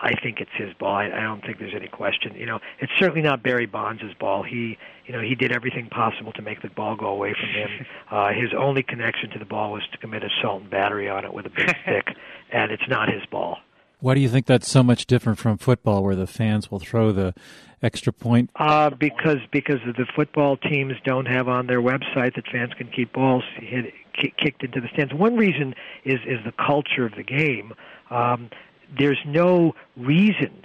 I 0.00 0.14
think 0.20 0.40
it's 0.40 0.50
his 0.54 0.74
ball. 0.74 0.94
I, 0.94 1.06
I 1.06 1.20
don't 1.22 1.40
think 1.40 1.58
there's 1.58 1.74
any 1.74 1.88
question. 1.88 2.34
You 2.34 2.46
know, 2.46 2.58
it's 2.80 2.92
certainly 2.98 3.22
not 3.22 3.42
Barry 3.42 3.66
Bonds' 3.66 4.02
ball. 4.20 4.42
He, 4.42 4.76
you 5.06 5.12
know, 5.12 5.20
he 5.20 5.34
did 5.34 5.52
everything 5.52 5.88
possible 5.88 6.32
to 6.32 6.42
make 6.42 6.62
the 6.62 6.68
ball 6.68 6.96
go 6.96 7.06
away 7.06 7.34
from 7.38 7.48
him. 7.48 7.86
Uh, 8.08 8.28
his 8.28 8.54
only 8.56 8.84
connection 8.84 9.28
to 9.30 9.38
the 9.38 9.44
ball 9.44 9.72
was 9.72 9.82
to 9.90 9.98
commit 9.98 10.22
assault 10.22 10.62
and 10.62 10.70
battery 10.70 11.08
on 11.08 11.24
it 11.24 11.34
with 11.34 11.44
a 11.44 11.50
big 11.50 11.68
stick, 11.82 12.14
and 12.52 12.70
it's 12.70 12.86
not 12.88 13.12
his 13.12 13.22
ball. 13.32 13.58
Why 13.98 14.14
do 14.14 14.20
you 14.20 14.28
think 14.28 14.46
that's 14.46 14.70
so 14.70 14.84
much 14.84 15.06
different 15.06 15.38
from 15.38 15.58
football, 15.58 16.04
where 16.04 16.14
the 16.14 16.28
fans 16.28 16.70
will 16.70 16.78
throw 16.78 17.10
the 17.10 17.34
extra 17.82 18.12
point? 18.12 18.50
Uh, 18.56 18.90
because 18.90 19.38
because 19.50 19.80
the 19.84 20.06
football 20.14 20.56
teams 20.56 20.94
don't 21.04 21.26
have 21.26 21.48
on 21.48 21.66
their 21.66 21.80
website 21.80 22.36
that 22.36 22.44
fans 22.52 22.72
can 22.74 22.88
keep 22.88 23.12
balls 23.12 23.42
hit, 23.56 23.92
kicked 24.14 24.62
into 24.62 24.80
the 24.80 24.88
stands. 24.92 25.12
One 25.14 25.36
reason 25.36 25.74
is 26.04 26.20
is 26.26 26.38
the 26.44 26.52
culture 26.52 27.06
of 27.06 27.14
the 27.16 27.24
game. 27.24 27.72
Um, 28.10 28.50
there's 28.98 29.20
no 29.26 29.74
reason 29.96 30.64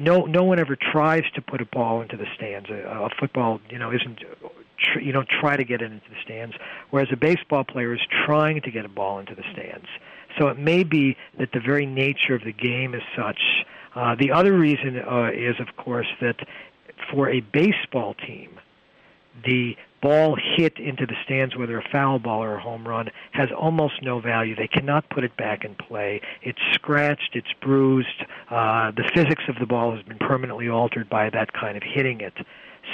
no 0.00 0.24
no 0.24 0.44
one 0.44 0.58
ever 0.58 0.76
tries 0.76 1.24
to 1.34 1.42
put 1.42 1.60
a 1.60 1.66
ball 1.66 2.00
into 2.00 2.16
the 2.16 2.26
stands. 2.36 2.68
A, 2.70 2.74
a 2.74 3.10
football, 3.18 3.60
you 3.68 3.78
know, 3.78 3.92
isn't 3.92 4.20
you 5.00 5.12
don't 5.12 5.28
try 5.28 5.56
to 5.56 5.64
get 5.64 5.82
it 5.82 5.90
into 5.90 6.08
the 6.08 6.16
stands, 6.24 6.54
whereas 6.90 7.08
a 7.12 7.16
baseball 7.16 7.64
player 7.64 7.94
is 7.94 8.00
trying 8.26 8.60
to 8.62 8.70
get 8.70 8.84
a 8.84 8.88
ball 8.88 9.18
into 9.18 9.34
the 9.34 9.44
stands. 9.52 9.86
So 10.38 10.48
it 10.48 10.58
may 10.58 10.84
be 10.84 11.16
that 11.38 11.50
the 11.52 11.60
very 11.60 11.86
nature 11.86 12.34
of 12.34 12.44
the 12.44 12.52
game 12.52 12.94
is 12.94 13.02
such. 13.16 13.40
Uh, 13.94 14.14
the 14.14 14.30
other 14.32 14.52
reason 14.52 14.98
uh, 14.98 15.30
is, 15.32 15.58
of 15.58 15.76
course, 15.82 16.08
that 16.20 16.36
for 17.10 17.30
a 17.30 17.40
baseball 17.40 18.14
team, 18.14 18.50
the 19.44 19.76
ball 20.02 20.36
hit 20.56 20.78
into 20.78 21.06
the 21.06 21.14
stands, 21.24 21.56
whether 21.56 21.78
a 21.78 21.88
foul 21.90 22.18
ball 22.18 22.42
or 22.42 22.56
a 22.56 22.60
home 22.60 22.86
run, 22.86 23.08
has 23.32 23.48
almost 23.56 24.02
no 24.02 24.20
value. 24.20 24.54
They 24.54 24.68
cannot 24.68 25.08
put 25.10 25.24
it 25.24 25.36
back 25.36 25.64
in 25.64 25.74
play. 25.74 26.20
It's 26.42 26.58
scratched, 26.72 27.30
it's 27.34 27.52
bruised. 27.60 28.24
Uh, 28.50 28.90
the 28.92 29.08
physics 29.14 29.44
of 29.48 29.56
the 29.58 29.66
ball 29.66 29.94
has 29.94 30.04
been 30.04 30.18
permanently 30.18 30.68
altered 30.68 31.08
by 31.08 31.30
that 31.30 31.52
kind 31.52 31.76
of 31.76 31.82
hitting 31.82 32.20
it 32.20 32.34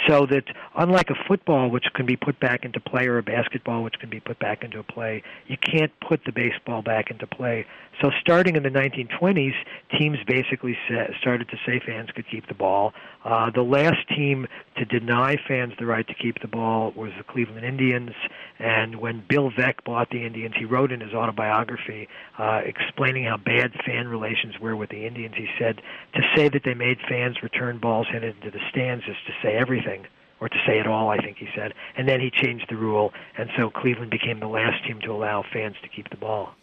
so 0.07 0.27
that 0.27 0.45
unlike 0.77 1.11
a 1.11 1.15
football 1.29 1.71
which 1.71 1.85
can 1.95 2.07
be 2.07 2.17
put 2.17 2.39
back 2.41 2.65
into 2.65 2.81
play 2.81 3.07
or 3.07 3.19
a 3.19 3.23
basketball 3.23 3.83
which 3.83 3.99
can 4.01 4.11
be 4.11 4.21
put 4.21 4.39
back 4.39 4.65
into 4.65 4.83
play 4.83 5.23
you 5.47 5.57
can't 5.57 5.93
put 6.07 6.21
the 6.25 6.33
baseball 6.33 6.83
back 6.83 7.11
into 7.11 7.27
play. 7.27 7.67
So 8.01 8.11
starting 8.21 8.57
in 8.57 8.63
the 8.63 8.71
1920s 8.71 9.55
teams 9.99 10.19
basically 10.27 10.77
started 11.21 11.49
to 11.51 11.57
say 11.67 11.81
fans 11.85 12.11
could 12.15 12.29
keep 12.29 12.49
the 12.49 12.55
ball. 12.55 12.95
Uh, 13.25 13.51
the 13.51 13.63
last 13.63 14.09
team 14.09 14.47
to 14.77 14.85
deny 14.85 15.37
fans 15.47 15.75
the 15.79 15.87
right 15.87 16.07
to 16.09 16.15
keep 16.15 16.41
the 16.41 16.49
ball 16.49 16.93
was 16.97 17.13
the 17.19 17.25
Cleveland 17.25 17.65
Indians. 17.65 18.11
And 18.59 18.97
when 18.97 19.23
Bill 19.29 19.51
Veeck 19.51 19.85
bought 19.85 20.11
the 20.11 20.25
Indians 20.25 20.55
he 20.59 20.65
wrote 20.65 20.91
in 20.91 21.01
his 21.01 21.13
autobiography 21.13 22.09
uh, 22.39 22.63
explaining 22.65 23.25
how 23.25 23.37
bad 23.37 23.73
fan 23.85 24.09
relations 24.09 24.59
were 24.61 24.75
with 24.75 24.91
the 24.91 25.07
Indians. 25.07 25.35
He 25.37 25.49
said 25.59 25.83
to 26.15 26.23
say 26.35 26.49
that 26.49 26.63
they 26.65 26.75
made 26.75 26.99
fans 27.09 27.43
return 27.43 27.79
balls 27.79 28.07
hit 28.11 28.25
into 28.25 28.51
the 28.51 28.61
stands 28.71 29.05
is 29.05 29.17
to 29.27 29.33
say 29.43 29.55
everything 29.55 29.82
everything, 29.83 30.07
or 30.41 30.49
to 30.49 30.57
say 30.67 30.79
it 30.79 30.87
all, 30.87 31.09
I 31.11 31.19
think 31.19 31.39
he 31.39 31.49
said. 31.55 31.73
And 31.97 32.09
then 32.09 32.21
he 32.21 32.31
changed 32.31 32.67
the 32.69 32.77
rule, 32.77 33.13
and 33.37 33.51
so 33.57 33.71
Cleveland 33.71 34.11
became 34.11 34.41
the 34.41 34.49
last 34.49 34.85
team 34.85 35.01
to 35.03 35.13
allow 35.13 35.45
fans 35.53 35.77
to 35.83 35.89
keep 35.89 36.11
the 36.11 36.17
ball. 36.17 36.55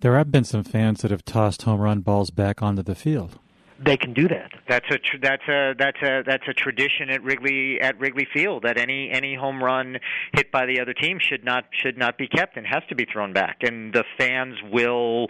There 0.00 0.16
have 0.16 0.30
been 0.30 0.44
some 0.44 0.64
fans 0.64 1.02
that 1.02 1.10
have 1.10 1.24
tossed 1.24 1.62
home 1.62 1.80
run 1.80 2.00
balls 2.00 2.30
back 2.30 2.62
onto 2.62 2.82
the 2.82 2.94
field. 2.94 3.38
They 3.84 3.96
can 3.96 4.12
do 4.12 4.28
that. 4.28 4.52
That's 4.68 4.86
a 4.90 4.98
tr- 4.98 5.16
that's 5.20 5.48
a 5.48 5.74
that's 5.78 6.00
a 6.02 6.22
that's 6.24 6.46
a 6.46 6.52
tradition 6.52 7.10
at 7.10 7.22
Wrigley 7.22 7.80
at 7.80 7.98
Wrigley 7.98 8.26
Field 8.32 8.62
that 8.62 8.78
any 8.78 9.10
any 9.10 9.34
home 9.34 9.62
run 9.62 9.98
hit 10.34 10.52
by 10.52 10.66
the 10.66 10.80
other 10.80 10.94
team 10.94 11.18
should 11.20 11.44
not 11.44 11.64
should 11.72 11.98
not 11.98 12.16
be 12.16 12.28
kept 12.28 12.56
and 12.56 12.66
has 12.66 12.82
to 12.90 12.94
be 12.94 13.04
thrown 13.04 13.32
back. 13.32 13.58
And 13.62 13.92
the 13.92 14.04
fans 14.18 14.56
will 14.70 15.26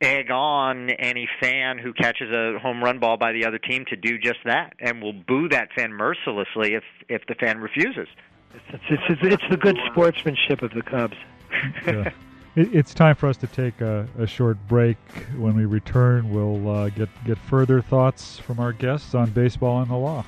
egg 0.00 0.30
on 0.30 0.90
any 0.90 1.28
fan 1.40 1.78
who 1.78 1.92
catches 1.92 2.30
a 2.30 2.58
home 2.58 2.82
run 2.82 2.98
ball 2.98 3.16
by 3.16 3.32
the 3.32 3.44
other 3.44 3.58
team 3.58 3.84
to 3.90 3.96
do 3.96 4.18
just 4.18 4.40
that, 4.44 4.74
and 4.80 5.00
will 5.00 5.12
boo 5.12 5.48
that 5.48 5.68
fan 5.76 5.92
mercilessly 5.92 6.74
if 6.74 6.84
if 7.08 7.22
the 7.26 7.34
fan 7.34 7.58
refuses. 7.58 8.08
It's 8.54 8.84
it's, 8.90 9.02
it's, 9.08 9.20
it's 9.22 9.44
the 9.50 9.56
good 9.56 9.78
sportsmanship 9.90 10.62
of 10.62 10.72
the 10.72 10.82
Cubs. 10.82 11.16
yeah. 11.86 12.10
It's 12.56 12.94
time 12.94 13.16
for 13.16 13.28
us 13.28 13.36
to 13.38 13.48
take 13.48 13.80
a, 13.80 14.06
a 14.18 14.26
short 14.26 14.56
break. 14.68 14.96
When 15.36 15.56
we 15.56 15.64
return, 15.64 16.30
we'll 16.30 16.70
uh, 16.70 16.88
get 16.90 17.08
get 17.24 17.36
further 17.36 17.82
thoughts 17.82 18.38
from 18.38 18.60
our 18.60 18.72
guests 18.72 19.14
on 19.14 19.30
baseball 19.30 19.80
and 19.80 19.90
the 19.90 19.96
law. 19.96 20.24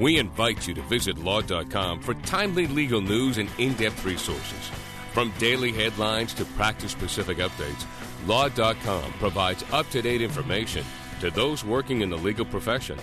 We 0.00 0.18
invite 0.18 0.66
you 0.66 0.74
to 0.74 0.82
visit 0.82 1.18
law.com 1.18 2.00
for 2.00 2.14
timely 2.14 2.66
legal 2.66 3.00
news 3.00 3.38
and 3.38 3.50
in 3.58 3.74
depth 3.74 4.04
resources. 4.04 4.70
From 5.12 5.32
daily 5.38 5.72
headlines 5.72 6.34
to 6.34 6.44
practice 6.44 6.92
specific 6.92 7.38
updates, 7.38 7.86
Law.com 8.26 9.12
provides 9.14 9.64
up 9.72 9.88
to 9.90 10.02
date 10.02 10.20
information 10.20 10.84
to 11.20 11.30
those 11.30 11.64
working 11.64 12.00
in 12.00 12.10
the 12.10 12.16
legal 12.16 12.44
profession. 12.44 12.98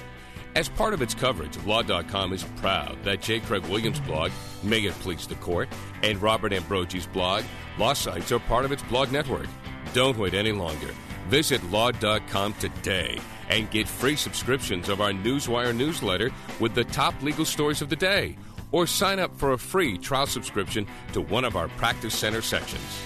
As 0.56 0.70
part 0.70 0.94
of 0.94 1.02
its 1.02 1.16
coverage, 1.16 1.58
Law.com 1.66 2.32
is 2.32 2.44
proud 2.58 2.96
that 3.04 3.22
J. 3.22 3.40
Craig 3.40 3.66
Williams' 3.66 4.00
blog, 4.00 4.32
May 4.62 4.82
It 4.82 4.94
Please 4.94 5.26
the 5.26 5.36
Court, 5.36 5.68
and 6.04 6.22
Robert 6.22 6.54
Ambrogi's 6.54 7.08
blog, 7.08 7.44
Law 7.80 7.94
Sites, 7.94 8.32
are 8.32 8.40
part 8.40 8.64
of 8.64 8.72
its 8.72 8.84
blog 8.84 9.12
network. 9.12 9.48
Don't 9.94 10.18
wait 10.18 10.36
any 10.36 10.52
longer. 10.52 10.94
Visit 11.28 11.64
Law.com 11.72 12.54
today 12.60 13.20
and 13.50 13.72
get 13.72 13.88
free 13.88 14.16
subscriptions 14.16 14.90
of 14.90 15.02
our 15.02 15.12
Newswire 15.12 15.76
newsletter 15.76 16.30
with 16.60 16.76
the 16.76 16.84
top 16.84 17.20
legal 17.24 17.46
stories 17.46 17.82
of 17.82 17.90
the 17.90 17.96
day, 17.96 18.38
or 18.72 18.86
sign 18.86 19.18
up 19.18 19.36
for 19.36 19.54
a 19.54 19.58
free 19.58 19.98
trial 19.98 20.28
subscription 20.28 20.86
to 21.14 21.22
one 21.22 21.46
of 21.46 21.56
our 21.56 21.68
Practice 21.70 22.16
Center 22.16 22.42
sections. 22.44 23.02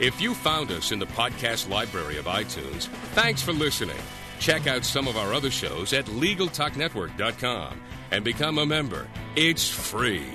If 0.00 0.18
you 0.22 0.32
found 0.32 0.70
us 0.70 0.90
in 0.90 0.98
the 0.98 1.06
podcast 1.06 1.68
library 1.68 2.16
of 2.16 2.24
iTunes, 2.24 2.86
thanks 3.12 3.42
for 3.42 3.52
listening. 3.52 3.98
Check 4.40 4.66
out 4.66 4.86
some 4.86 5.06
of 5.06 5.18
our 5.18 5.34
other 5.34 5.50
shows 5.50 5.92
at 5.92 6.06
LegalTalkNetwork.com 6.06 7.80
and 8.10 8.24
become 8.24 8.56
a 8.56 8.64
member. 8.64 9.06
It's 9.36 9.68
free. 9.68 10.32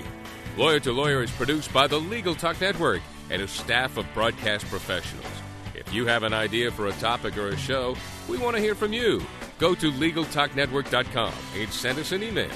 Lawyer 0.56 0.78
to 0.80 0.92
Lawyer 0.92 1.24
is 1.24 1.30
produced 1.32 1.72
by 1.72 1.88
the 1.88 1.98
Legal 1.98 2.36
Talk 2.36 2.60
Network 2.60 3.02
and 3.30 3.42
a 3.42 3.48
staff 3.48 3.96
of 3.96 4.06
broadcast 4.14 4.64
professionals. 4.66 5.26
If 5.74 5.92
you 5.92 6.06
have 6.06 6.22
an 6.22 6.32
idea 6.32 6.70
for 6.70 6.86
a 6.86 6.92
topic 6.92 7.36
or 7.36 7.48
a 7.48 7.56
show, 7.56 7.96
we 8.28 8.38
want 8.38 8.54
to 8.54 8.62
hear 8.62 8.76
from 8.76 8.92
you. 8.92 9.20
Go 9.58 9.74
to 9.74 9.90
LegalTalkNetwork.com 9.90 11.34
and 11.56 11.72
send 11.72 11.98
us 11.98 12.12
an 12.12 12.22
email. 12.22 12.50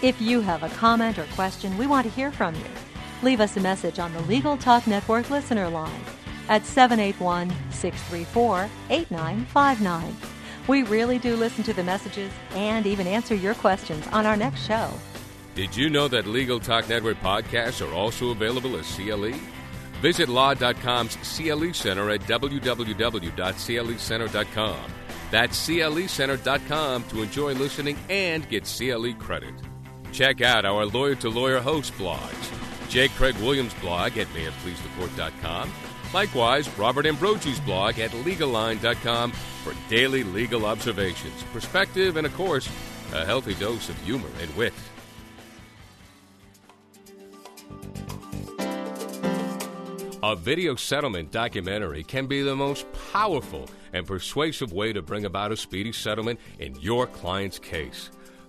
If 0.00 0.18
you 0.18 0.40
have 0.40 0.62
a 0.62 0.70
comment 0.70 1.18
or 1.18 1.26
question, 1.34 1.76
we 1.76 1.86
want 1.86 2.06
to 2.06 2.12
hear 2.12 2.32
from 2.32 2.54
you. 2.54 2.70
Leave 3.22 3.42
us 3.42 3.58
a 3.58 3.60
message 3.60 3.98
on 3.98 4.14
the 4.14 4.22
Legal 4.22 4.56
Talk 4.56 4.86
Network 4.86 5.28
listener 5.28 5.68
line 5.68 6.04
at 6.48 6.64
781 6.64 7.50
634 7.70 8.70
8959. 8.88 10.39
We 10.70 10.84
really 10.84 11.18
do 11.18 11.34
listen 11.34 11.64
to 11.64 11.72
the 11.72 11.82
messages 11.82 12.30
and 12.52 12.86
even 12.86 13.08
answer 13.08 13.34
your 13.34 13.54
questions 13.54 14.06
on 14.12 14.24
our 14.24 14.36
next 14.36 14.64
show. 14.64 14.92
Did 15.56 15.76
you 15.76 15.90
know 15.90 16.06
that 16.06 16.28
Legal 16.28 16.60
Talk 16.60 16.88
Network 16.88 17.18
podcasts 17.18 17.84
are 17.84 17.92
also 17.92 18.30
available 18.30 18.76
as 18.76 18.86
CLE? 18.94 19.34
Visit 20.00 20.28
law.com's 20.28 21.16
CLE 21.16 21.74
Center 21.74 22.10
at 22.10 22.20
www.clecenter.com. 22.20 24.92
That's 25.32 25.68
clecenter.com 25.68 27.02
to 27.02 27.22
enjoy 27.22 27.54
listening 27.54 27.98
and 28.08 28.48
get 28.48 28.62
CLE 28.62 29.14
credit. 29.14 29.54
Check 30.12 30.40
out 30.40 30.64
our 30.64 30.86
Lawyer 30.86 31.16
to 31.16 31.30
Lawyer 31.30 31.58
host 31.58 31.94
blogs. 31.94 32.88
J. 32.88 33.08
Craig 33.08 33.34
Williams 33.38 33.74
blog 33.74 34.16
at 34.18 34.28
mayitpleasethecourt.com 34.28 35.72
Likewise, 36.12 36.68
Robert 36.76 37.06
Ambrogi's 37.06 37.60
blog 37.60 38.00
at 38.00 38.10
LegalLine.com 38.10 39.30
for 39.62 39.74
daily 39.88 40.24
legal 40.24 40.66
observations, 40.66 41.44
perspective, 41.52 42.16
and 42.16 42.26
of 42.26 42.34
course, 42.34 42.68
a 43.12 43.24
healthy 43.24 43.54
dose 43.54 43.88
of 43.88 44.00
humor 44.02 44.28
and 44.40 44.56
wit. 44.56 44.72
A 50.22 50.36
video 50.36 50.74
settlement 50.74 51.30
documentary 51.30 52.04
can 52.04 52.26
be 52.26 52.42
the 52.42 52.54
most 52.54 52.86
powerful 53.10 53.70
and 53.92 54.06
persuasive 54.06 54.72
way 54.72 54.92
to 54.92 55.00
bring 55.00 55.24
about 55.24 55.50
a 55.50 55.56
speedy 55.56 55.92
settlement 55.92 56.38
in 56.58 56.78
your 56.78 57.06
client's 57.06 57.58
case. 57.58 58.10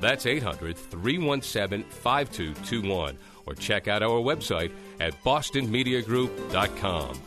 that's 0.00 0.26
800 0.26 0.76
317 0.76 1.84
5221. 1.88 3.18
Or 3.46 3.54
check 3.54 3.88
out 3.88 4.02
our 4.02 4.20
website 4.20 4.72
at 5.00 5.14
bostonmediagroup.com. 5.24 7.22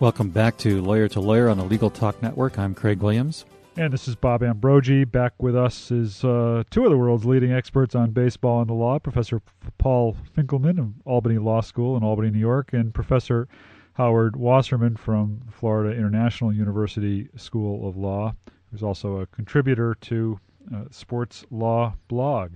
Welcome 0.00 0.30
back 0.30 0.56
to 0.58 0.80
Lawyer 0.80 1.08
to 1.08 1.20
Lawyer 1.20 1.48
on 1.48 1.58
the 1.58 1.64
Legal 1.64 1.90
Talk 1.90 2.22
Network. 2.22 2.58
I'm 2.58 2.74
Craig 2.74 3.00
Williams. 3.02 3.44
And 3.76 3.92
this 3.92 4.08
is 4.08 4.16
Bob 4.16 4.42
Ambrogi. 4.42 5.04
Back 5.04 5.34
with 5.40 5.54
us 5.54 5.90
is 5.90 6.24
uh, 6.24 6.64
two 6.70 6.84
of 6.84 6.90
the 6.90 6.96
world's 6.96 7.24
leading 7.24 7.52
experts 7.52 7.94
on 7.94 8.10
baseball 8.10 8.60
and 8.60 8.68
the 8.68 8.74
law 8.74 8.98
Professor 8.98 9.40
Paul 9.78 10.16
Finkelman 10.36 10.78
of 10.78 10.92
Albany 11.04 11.38
Law 11.38 11.60
School 11.60 11.96
in 11.96 12.02
Albany, 12.02 12.30
New 12.30 12.38
York, 12.38 12.72
and 12.72 12.94
Professor 12.94 13.46
Howard 13.94 14.36
Wasserman 14.36 14.96
from 14.96 15.42
Florida 15.50 15.96
International 15.96 16.52
University 16.52 17.28
School 17.36 17.88
of 17.88 17.96
Law 17.96 18.34
who's 18.70 18.82
also 18.82 19.20
a 19.20 19.26
contributor 19.26 19.94
to 20.02 20.40
uh, 20.74 20.84
Sports 20.90 21.44
Law 21.50 21.94
blog. 22.08 22.52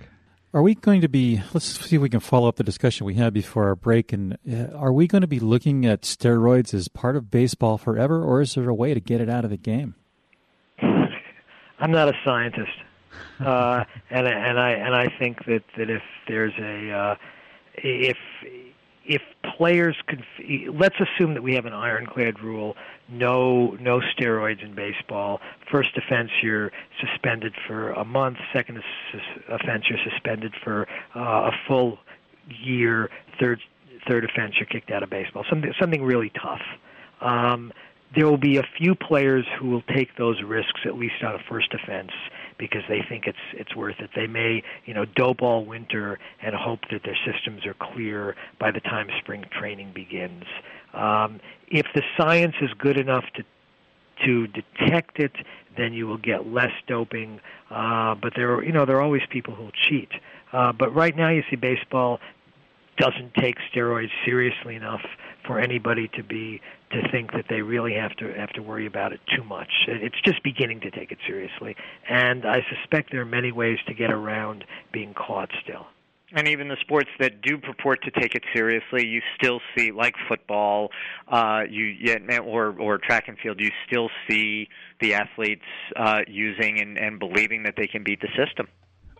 Are 0.55 0.61
we 0.63 0.75
going 0.75 1.01
to 1.01 1.09
be? 1.09 1.41
Let's 1.55 1.65
see 1.65 1.97
if 1.97 2.03
we 2.03 2.11
can 2.11 2.21
follow 2.21 2.47
up 2.47 2.57
the 2.57 2.65
discussion 2.65 3.07
we 3.07 3.15
had 3.15 3.33
before 3.33 3.69
our 3.69 3.75
break. 3.75 4.13
And 4.13 4.37
uh, 4.51 4.77
are 4.77 4.93
we 4.93 5.07
going 5.07 5.23
to 5.23 5.27
be 5.27 5.41
looking 5.41 5.87
at 5.87 6.03
steroids 6.03 6.75
as 6.75 6.89
part 6.89 7.17
of 7.17 7.31
baseball 7.31 7.79
forever, 7.79 8.23
or 8.23 8.43
is 8.43 8.55
there 8.55 8.69
a 8.69 8.75
way 8.75 8.93
to 8.93 9.01
get 9.01 9.23
it 9.23 9.31
out 9.31 9.45
of 9.45 9.51
the 9.51 9.57
game? 9.57 9.95
I'm 11.83 11.91
not 11.91 12.09
a 12.09 12.13
scientist, 12.23 12.71
uh, 13.41 13.85
and 14.11 14.27
and 14.27 14.61
I 14.61 14.71
and 14.73 14.95
I 14.95 15.09
think 15.19 15.45
that 15.47 15.65
that 15.79 15.89
if 15.89 16.03
there's 16.29 16.53
a 16.59 16.91
uh, 16.93 17.17
if 17.77 18.19
if 19.05 19.23
players 19.57 19.97
could 20.07 20.25
let's 20.73 20.97
assume 21.01 21.35
that 21.35 21.43
we 21.43 21.55
have 21.55 21.67
an 21.67 21.73
ironclad 21.73 22.41
rule 22.41 22.77
no 23.09 23.77
no 23.81 24.01
steroids 24.01 24.63
in 24.65 24.75
baseball. 24.75 25.41
First 25.71 25.91
offense 25.97 26.31
you're 26.43 26.73
suspended 27.01 27.55
for 27.67 27.93
a 27.93 28.05
month. 28.05 28.39
Second 28.53 28.83
offense 29.49 29.85
you're 29.89 29.99
suspended 30.11 30.55
for 30.63 30.89
uh, 31.15 31.51
a 31.51 31.53
full 31.67 31.99
year. 32.49 33.11
Third 33.41 33.61
third 34.09 34.25
offense 34.25 34.55
you're 34.59 34.67
kicked 34.67 34.91
out 34.91 35.03
of 35.03 35.11
baseball. 35.11 35.45
Something 35.49 35.73
something 35.81 36.03
really 36.03 36.31
tough. 36.41 36.63
Um, 37.21 37.73
there 38.15 38.27
will 38.27 38.39
be 38.39 38.59
a 38.59 38.65
few 38.79 38.95
players 38.95 39.47
who 39.59 39.71
will 39.71 39.83
take 39.95 40.17
those 40.17 40.43
risks 40.43 40.81
at 40.85 40.97
least 40.97 41.23
on 41.25 41.35
a 41.35 41.39
first 41.49 41.73
offense 41.73 42.11
because 42.59 42.83
they 42.89 43.03
think 43.09 43.27
it's 43.27 43.39
it's 43.53 43.75
worth 43.75 43.97
it. 44.01 44.11
They 44.15 44.27
may 44.27 44.63
you 44.85 44.95
know 44.95 45.05
dope 45.05 45.43
all 45.43 45.65
winter 45.65 46.19
and 46.43 46.55
hope 46.55 46.81
that 46.91 47.03
their 47.05 47.17
systems 47.27 47.67
are 47.67 47.75
clear 47.75 48.37
by 48.59 48.71
the 48.71 48.81
time 48.81 49.09
spring 49.19 49.45
training 49.51 49.93
begins. 49.95 50.45
Um, 50.95 51.41
if 51.69 51.87
the 51.95 52.03
science 52.17 52.55
is 52.61 52.71
good 52.79 52.99
enough 52.99 53.25
to 53.35 53.45
to 54.25 54.47
detect 54.47 55.19
it, 55.19 55.33
then 55.77 55.93
you 55.93 56.07
will 56.07 56.19
get 56.19 56.47
less 56.47 56.73
doping. 56.87 57.41
Uh, 57.71 58.15
but 58.15 58.35
there 58.37 58.55
are 58.55 58.65
you 58.65 58.73
know 58.73 58.85
there 58.85 58.97
are 58.97 59.03
always 59.03 59.23
people 59.31 59.55
who 59.55 59.65
will 59.65 59.79
cheat. 59.89 60.11
Uh, 60.53 60.73
but 60.73 60.95
right 60.95 61.17
now 61.17 61.31
you 61.31 61.43
see 61.49 61.57
baseball 61.57 62.21
doesn't 62.99 63.35
take 63.35 63.57
steroids 63.73 64.11
seriously 64.25 64.77
enough 64.77 65.03
for 65.47 65.59
anybody 65.59 66.09
to 66.15 66.23
be 66.23 66.61
to 66.91 67.09
think 67.11 67.33
that 67.33 67.47
they 67.49 67.63
really 67.63 67.95
have 67.95 68.15
to 68.17 68.33
have 68.35 68.51
to 68.51 68.63
worry 68.63 68.87
about 68.87 69.13
it 69.13 69.21
too 69.35 69.43
much. 69.43 69.71
It's 69.89 70.21
just 70.25 70.43
beginning 70.43 70.81
to 70.81 70.91
take 70.91 71.11
it 71.11 71.19
seriously, 71.27 71.75
and 72.09 72.45
I 72.45 72.65
suspect 72.69 73.11
there 73.11 73.23
are 73.23 73.25
many 73.25 73.51
ways 73.51 73.79
to 73.87 73.95
get 73.95 74.13
around 74.13 74.65
being 74.93 75.15
caught 75.15 75.51
still. 75.63 75.87
And 76.35 76.49
even 76.49 76.69
the 76.69 76.79
sports 76.81 77.11
that 77.19 77.43
do 77.43 77.59
purport 77.59 78.03
to 78.05 78.11
take 78.11 78.35
it 78.35 78.43
seriously, 78.55 79.07
you 79.07 79.21
still 79.37 79.61
see, 79.77 79.93
like 79.93 80.15
football, 80.29 80.91
uh, 81.29 81.63
you 81.69 81.85
yet 81.85 82.23
or 82.41 82.75
or 82.79 82.99
track 82.99 83.29
and 83.29 83.39
field, 83.39 83.61
you 83.61 83.71
still 83.87 84.09
see 84.29 84.69
the 85.01 85.15
athletes 85.15 85.65
uh, 85.95 86.21
using 86.27 86.81
and, 86.81 86.97
and 86.97 87.19
believing 87.19 87.65
that 87.65 87.75
they 87.77 87.87
can 87.87 88.03
beat 88.03 88.21
the 88.21 88.29
system. 88.29 88.67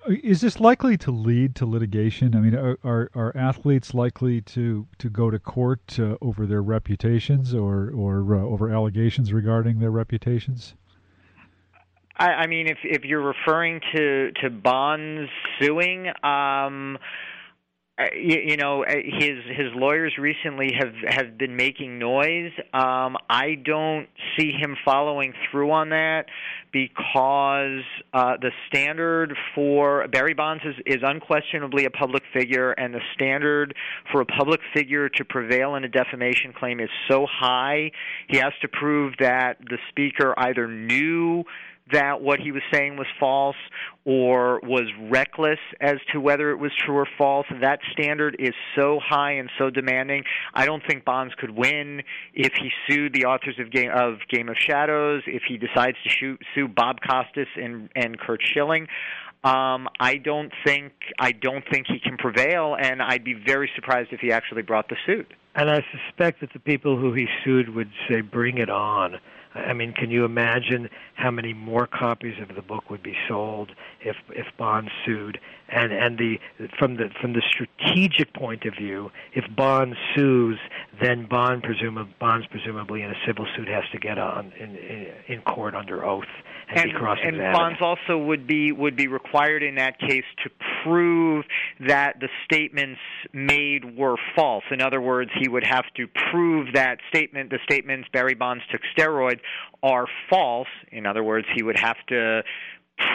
Is 0.09 0.41
this 0.41 0.59
likely 0.59 0.97
to 0.99 1.11
lead 1.11 1.55
to 1.57 1.67
litigation? 1.67 2.35
I 2.35 2.41
mean, 2.41 2.55
are 2.57 2.79
are, 2.83 3.11
are 3.15 3.37
athletes 3.37 3.95
likely 3.95 4.41
to, 4.41 4.89
to 4.99 5.09
go 5.09 5.31
to 5.31 5.39
court 5.39 5.99
uh, 5.99 6.17
over 6.21 6.47
their 6.47 6.63
reputations 6.63 7.55
or 7.55 7.91
or 7.95 8.35
uh, 8.35 8.41
over 8.41 8.73
allegations 8.73 9.33
regarding 9.33 9.79
their 9.79 9.93
reputations? 9.93 10.75
I, 12.17 12.27
I 12.27 12.47
mean, 12.47 12.67
if 12.67 12.79
if 12.83 13.05
you're 13.05 13.25
referring 13.25 13.81
to 13.95 14.33
to 14.43 14.51
Bonds 14.51 15.31
suing, 15.61 16.09
um, 16.25 16.99
you, 18.15 18.39
you 18.47 18.57
know 18.57 18.85
uh, 18.85 18.91
his 18.95 19.39
his 19.49 19.69
lawyers 19.75 20.15
recently 20.19 20.71
have 20.79 20.95
have 21.07 21.39
been 21.39 21.57
making 21.57 21.99
noise. 21.99 22.53
Um 22.73 23.17
i 23.29 23.55
don't 23.65 24.09
see 24.39 24.53
him 24.53 24.77
following 24.85 25.33
through 25.51 25.71
on 25.71 25.91
that 25.91 26.27
because 26.73 27.85
uh 28.13 28.37
the 28.41 28.51
standard 28.69 29.37
for 29.55 30.07
barry 30.09 30.35
bonds 30.35 30.63
is 30.65 30.75
is 30.87 31.03
unquestionably 31.03 31.85
a 31.85 31.91
public 31.91 32.23
figure 32.33 32.73
and 32.73 32.95
the 32.95 33.01
standard 33.15 33.75
for 34.11 34.21
a 34.21 34.27
public 34.27 34.61
figure 34.75 35.09
to 35.09 35.25
prevail 35.25 35.75
in 35.75 35.85
a 35.85 35.89
defamation 35.89 36.53
claim 36.53 36.81
is 36.81 36.91
so 37.09 37.27
high. 37.31 37.91
He 38.29 38.39
has 38.39 38.53
to 38.63 38.69
prove 38.69 39.15
that 39.21 39.59
the 39.61 39.79
speaker 39.91 40.35
either 40.37 40.69
knew 40.69 41.45
that 41.93 42.21
what 42.21 42.41
he 42.41 42.53
was 42.53 42.63
saying 42.73 42.97
was 42.97 43.07
false 43.19 43.57
or 44.05 44.61
was 44.63 44.85
reckless 45.11 45.59
as 45.81 45.97
to 46.13 46.21
whether 46.21 46.51
it 46.51 46.57
was 46.57 46.73
true 46.85 46.97
or 46.97 47.07
false. 47.17 47.47
That 47.61 47.81
standard 47.93 48.37
is 48.39 48.55
so 48.77 48.99
high 49.03 49.33
and 49.33 49.51
so 49.59 49.71
demanding. 49.71 50.25
I 50.55 50.67
don't 50.67 50.83
think 50.87 51.05
Bonds 51.05 51.35
could 51.39 51.51
win 51.51 52.03
if 52.35 52.53
he 52.55 52.71
sued 52.89 53.13
the 53.13 53.27
authors 53.27 53.59
of 53.59 53.71
Game 53.71 53.91
of, 53.95 54.19
Game 54.29 54.49
of 54.49 54.57
Shadows, 54.59 55.23
if 55.27 55.43
he 55.49 55.57
decides 55.59 55.97
to 56.03 56.11
shoot, 56.11 56.41
sue 56.55 56.69
Bob 56.69 56.97
Costas 57.07 57.49
and, 57.57 57.89
and 57.95 58.19
Curt 58.19 58.41
Schilling. 58.43 58.89
Um, 59.45 59.89
I 59.99 60.19
don't 60.19 60.53
think 60.65 60.93
I 61.19 61.33
don't 61.33 61.65
think 61.69 61.89
he 61.89 61.99
can 61.99 62.17
prevail, 62.17 62.77
and 62.81 63.03
I'd 63.03 63.25
be 63.25 63.35
very 63.35 63.69
surprised 63.75 64.13
if 64.13 64.21
he 64.21 64.31
actually 64.31 64.63
brought 64.63 64.89
the 64.89 64.97
suit. 65.05 65.27
And 65.57 65.69
I 65.69 65.85
suspect 65.91 66.41
that 66.43 66.53
the 66.53 66.61
people 66.61 66.97
who 66.97 67.13
he 67.13 67.27
sued 67.45 67.75
would 67.75 67.91
say, 68.09 68.21
"Bring 68.21 68.59
it 68.59 68.71
on." 68.71 69.19
I 69.55 69.73
mean, 69.75 69.93
can 69.93 70.11
you 70.11 70.25
imagine 70.25 70.89
how 71.15 71.31
many 71.31 71.53
more 71.53 71.87
copies 71.87 72.35
of 72.41 72.55
the 72.55 72.63
book 72.63 72.89
would 72.91 73.03
be 73.03 73.15
sold 73.29 73.73
if 74.01 74.17
if 74.31 74.47
Bond 74.57 74.91
sued? 75.05 75.39
And 75.69 75.93
and 75.93 76.19
the 76.19 76.39
from 76.79 76.97
the 76.97 77.11
from 77.21 77.35
the 77.35 77.43
strategic 77.51 78.33
point 78.35 78.65
of 78.65 78.75
view, 78.75 79.11
if 79.35 79.45
Bond 79.55 79.95
sues, 80.15 80.59
then 81.01 81.27
Bond 81.27 81.63
presumably 81.63 82.15
Bond's 82.19 82.47
presumably 82.47 83.03
in 83.03 83.11
a 83.11 83.17
civil 83.27 83.47
suit 83.57 83.69
has 83.69 83.85
to 83.93 83.99
get 83.99 84.19
on 84.19 84.53
in 84.59 84.77
in, 84.77 85.07
in 85.29 85.43
court 85.43 85.75
under 85.75 86.05
oath 86.05 86.25
and, 86.69 86.79
and 86.81 86.93
be 86.93 86.99
cross-examined. 86.99 87.43
And 87.43 87.53
Bonds 87.53 87.79
also 87.81 88.19
would 88.19 88.47
be 88.47 88.73
would 88.73 88.97
be 88.97 89.07
required 89.07 89.63
in 89.63 89.77
that 89.77 89.99
case 89.99 90.25
to 90.45 90.51
prove 90.85 91.45
that 91.87 92.21
the 92.21 92.29
statements 92.45 93.01
made 93.33 93.97
were 93.97 94.17
false. 94.35 94.65
In 94.71 94.81
other 94.81 95.01
words, 95.01 95.31
he 95.41 95.49
would 95.49 95.65
have 95.65 95.85
to 95.97 96.07
prove 96.31 96.69
that 96.75 96.99
statement 97.09 97.51
the 97.51 97.59
statements 97.65 98.09
Barry 98.13 98.35
Bonds 98.35 98.63
took 98.71 98.81
steroids 98.97 99.41
are 99.83 100.07
false. 100.31 100.69
In 100.91 101.07
other 101.07 101.23
words, 101.25 101.47
he 101.55 101.63
would 101.63 101.79
have 101.79 101.97
to 102.09 102.43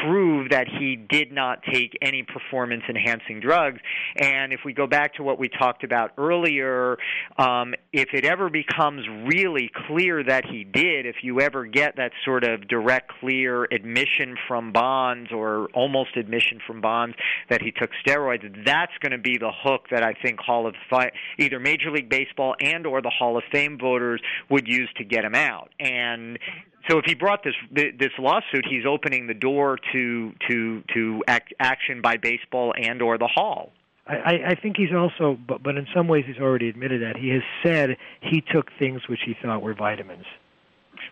prove 0.02 0.50
that 0.50 0.68
he 0.68 0.96
did 0.96 1.32
not 1.32 1.60
take 1.72 1.98
any 2.02 2.24
performance 2.24 2.84
enhancing 2.90 3.40
drugs. 3.40 3.80
And 4.16 4.54
if 4.54 4.62
we 4.66 4.74
go 4.74 4.88
back 4.88 5.16
to 5.16 5.24
what 5.24 5.40
we 5.40 5.50
talked 5.50 5.84
about 5.84 6.12
earlier, 6.18 6.98
um, 7.38 7.74
if 7.94 8.10
it 8.13 8.26
ever 8.26 8.50
becomes 8.50 9.06
really 9.26 9.70
clear 9.88 10.24
that 10.24 10.46
he 10.46 10.63
did, 10.63 11.06
if 11.06 11.18
you 11.22 11.42
ever 11.42 11.66
get 11.66 11.96
that 11.98 12.12
sort 12.26 12.44
of 12.44 12.68
direct, 12.68 13.12
clear 13.20 13.66
admission 13.66 14.36
from 14.48 14.72
Bonds 14.72 15.32
or 15.32 15.68
almost 15.74 16.18
admission 16.18 16.60
from 16.66 16.82
Bonds 16.82 17.16
that 17.50 17.62
he 17.62 17.72
took 17.72 17.92
steroids, 18.06 18.66
that's 18.66 18.94
going 19.02 19.12
to 19.12 19.18
be 19.18 19.38
the 19.38 19.52
hook 19.63 19.88
that 19.92 20.04
I 20.04 20.13
think 20.13 20.40
Hall 20.40 20.68
of 20.68 20.76
Fi- 20.90 21.12
either 21.38 21.60
Major 21.60 21.92
League 21.92 22.10
Baseball 22.10 22.56
and 22.60 22.86
or 22.86 23.02
the 23.02 23.12
Hall 23.12 23.38
of 23.38 23.44
Fame 23.52 23.78
voters 23.78 24.22
would 24.50 24.68
use 24.68 24.90
to 24.98 25.04
get 25.04 25.24
him 25.24 25.36
out. 25.36 25.70
And 25.80 26.40
so 26.89 26.97
if 26.97 27.06
he 27.06 27.15
brought 27.15 27.43
this 27.43 27.56
this 27.71 28.12
lawsuit, 28.19 28.65
he's 28.69 28.86
opening 28.86 29.28
the 29.28 29.34
door 29.34 29.78
to 29.93 30.34
to 30.50 30.84
to 30.93 31.23
act, 31.28 31.54
action 31.60 32.02
by 32.02 32.17
baseball 32.17 32.73
and 32.78 33.02
or 33.02 33.17
the 33.17 33.28
hall. 33.28 33.71
I, 34.10 34.39
I 34.52 34.56
think 34.56 34.78
he's 34.78 34.93
also, 34.95 35.38
but, 35.47 35.62
but 35.62 35.76
in 35.76 35.86
some 35.93 36.08
ways 36.08 36.23
he's 36.26 36.38
already 36.38 36.69
admitted 36.69 37.02
that 37.02 37.17
he 37.17 37.28
has 37.30 37.41
said 37.62 37.97
he 38.21 38.39
took 38.39 38.71
things 38.80 39.02
which 39.10 39.19
he 39.26 39.36
thought 39.41 39.62
were 39.62 39.73
vitamins. 39.73 40.23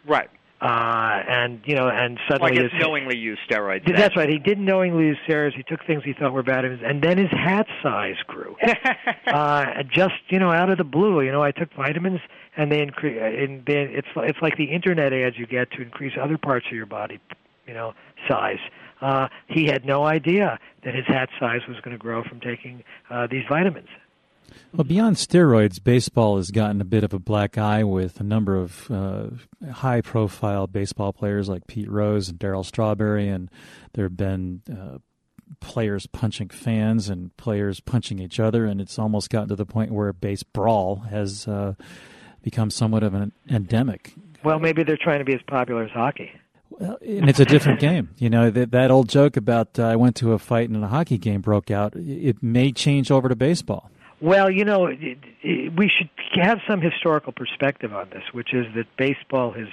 Right. 0.07 0.29
Uh, 0.61 1.21
and 1.27 1.59
you 1.65 1.75
know, 1.75 1.89
and 1.89 2.17
suddenly 2.29 2.53
well, 2.53 2.69
his, 2.69 2.71
knowingly 2.79 3.17
use 3.17 3.37
steroids. 3.49 3.85
That's 3.93 4.15
right. 4.15 4.29
He 4.29 4.39
did 4.39 4.57
knowingly 4.57 5.07
use 5.07 5.17
steroids. 5.27 5.53
He 5.53 5.63
took 5.63 5.85
things 5.85 6.03
he 6.05 6.13
thought 6.13 6.31
were 6.31 6.43
vitamins, 6.43 6.81
and 6.83 7.01
then 7.01 7.17
his 7.17 7.29
hat 7.29 7.67
size 7.83 8.15
grew. 8.25 8.55
uh, 9.27 9.83
just 9.83 10.13
you 10.29 10.39
know, 10.39 10.51
out 10.51 10.69
of 10.69 10.77
the 10.77 10.85
blue. 10.85 11.21
You 11.21 11.31
know, 11.31 11.43
I 11.43 11.51
took 11.51 11.73
vitamins, 11.73 12.21
and 12.55 12.71
they 12.71 12.81
increase. 12.81 13.19
And 13.21 13.65
then 13.65 13.89
it's 13.91 14.07
it's 14.15 14.41
like 14.41 14.55
the 14.55 14.71
internet 14.71 15.11
ads 15.11 15.37
you 15.37 15.45
get 15.45 15.71
to 15.71 15.81
increase 15.81 16.13
other 16.19 16.37
parts 16.37 16.67
of 16.67 16.73
your 16.73 16.85
body, 16.85 17.19
you 17.67 17.73
know, 17.73 17.93
size. 18.27 18.59
Uh, 19.01 19.27
he 19.47 19.65
had 19.65 19.85
no 19.85 20.05
idea 20.05 20.57
that 20.85 20.95
his 20.95 21.05
hat 21.05 21.29
size 21.37 21.61
was 21.67 21.77
going 21.81 21.91
to 21.91 22.01
grow 22.01 22.23
from 22.23 22.39
taking 22.39 22.81
uh, 23.09 23.27
these 23.27 23.43
vitamins. 23.49 23.89
Well, 24.73 24.83
beyond 24.83 25.15
steroids, 25.15 25.81
baseball 25.81 26.37
has 26.37 26.51
gotten 26.51 26.81
a 26.81 26.85
bit 26.85 27.03
of 27.03 27.13
a 27.13 27.19
black 27.19 27.57
eye 27.57 27.83
with 27.83 28.19
a 28.19 28.23
number 28.23 28.57
of 28.57 28.91
uh, 28.91 29.27
high 29.71 30.01
profile 30.01 30.67
baseball 30.67 31.13
players 31.13 31.47
like 31.47 31.67
Pete 31.67 31.89
Rose 31.89 32.27
and 32.27 32.37
Darryl 32.37 32.65
Strawberry, 32.65 33.29
and 33.29 33.49
there 33.93 34.05
have 34.05 34.17
been 34.17 34.61
uh, 34.69 34.97
players 35.59 36.07
punching 36.07 36.49
fans 36.49 37.07
and 37.07 37.35
players 37.37 37.79
punching 37.79 38.19
each 38.19 38.39
other, 38.39 38.65
and 38.65 38.81
it's 38.81 38.99
almost 38.99 39.29
gotten 39.29 39.49
to 39.49 39.55
the 39.55 39.65
point 39.65 39.91
where 39.91 40.11
base 40.11 40.43
brawl 40.43 40.97
has 41.09 41.47
uh, 41.47 41.73
become 42.41 42.69
somewhat 42.69 43.03
of 43.03 43.13
an 43.13 43.31
endemic. 43.49 44.13
Well, 44.43 44.59
maybe 44.59 44.83
they're 44.83 44.97
trying 44.97 45.19
to 45.19 45.25
be 45.25 45.33
as 45.33 45.41
popular 45.47 45.83
as 45.83 45.91
hockey. 45.91 46.31
Well, 46.69 46.97
and 47.01 47.29
it's 47.29 47.39
a 47.39 47.45
different 47.45 47.79
game. 47.79 48.09
You 48.17 48.29
know, 48.29 48.49
that, 48.49 48.71
that 48.71 48.91
old 48.91 49.07
joke 49.07 49.37
about 49.37 49.79
uh, 49.79 49.85
I 49.85 49.95
went 49.95 50.15
to 50.17 50.33
a 50.33 50.39
fight 50.39 50.69
and 50.69 50.83
a 50.83 50.87
hockey 50.87 51.17
game 51.17 51.41
broke 51.41 51.71
out, 51.71 51.95
it 51.95 52.43
may 52.43 52.71
change 52.71 53.11
over 53.11 53.29
to 53.29 53.35
baseball. 53.35 53.89
Well, 54.21 54.49
you 54.49 54.63
know, 54.63 54.85
we 54.85 55.89
should 55.89 56.09
have 56.33 56.59
some 56.67 56.81
historical 56.81 57.33
perspective 57.33 57.93
on 57.93 58.09
this, 58.11 58.23
which 58.31 58.53
is 58.53 58.65
that 58.75 58.85
baseball 58.97 59.51
has 59.51 59.67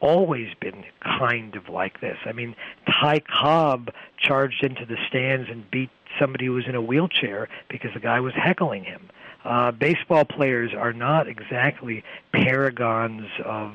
always 0.00 0.48
been 0.60 0.84
kind 1.00 1.54
of 1.56 1.68
like 1.68 2.00
this. 2.00 2.18
I 2.24 2.32
mean, 2.32 2.54
Ty 2.86 3.20
Cobb 3.20 3.90
charged 4.18 4.62
into 4.64 4.84
the 4.86 4.96
stands 5.08 5.48
and 5.50 5.70
beat 5.70 5.90
somebody 6.18 6.46
who 6.46 6.52
was 6.52 6.66
in 6.66 6.74
a 6.74 6.80
wheelchair 6.80 7.48
because 7.68 7.92
the 7.94 8.00
guy 8.00 8.20
was 8.20 8.34
heckling 8.34 8.84
him. 8.84 9.08
Uh, 9.44 9.70
baseball 9.70 10.24
players 10.24 10.72
are 10.74 10.92
not 10.92 11.28
exactly 11.28 12.02
paragons 12.32 13.28
of 13.44 13.74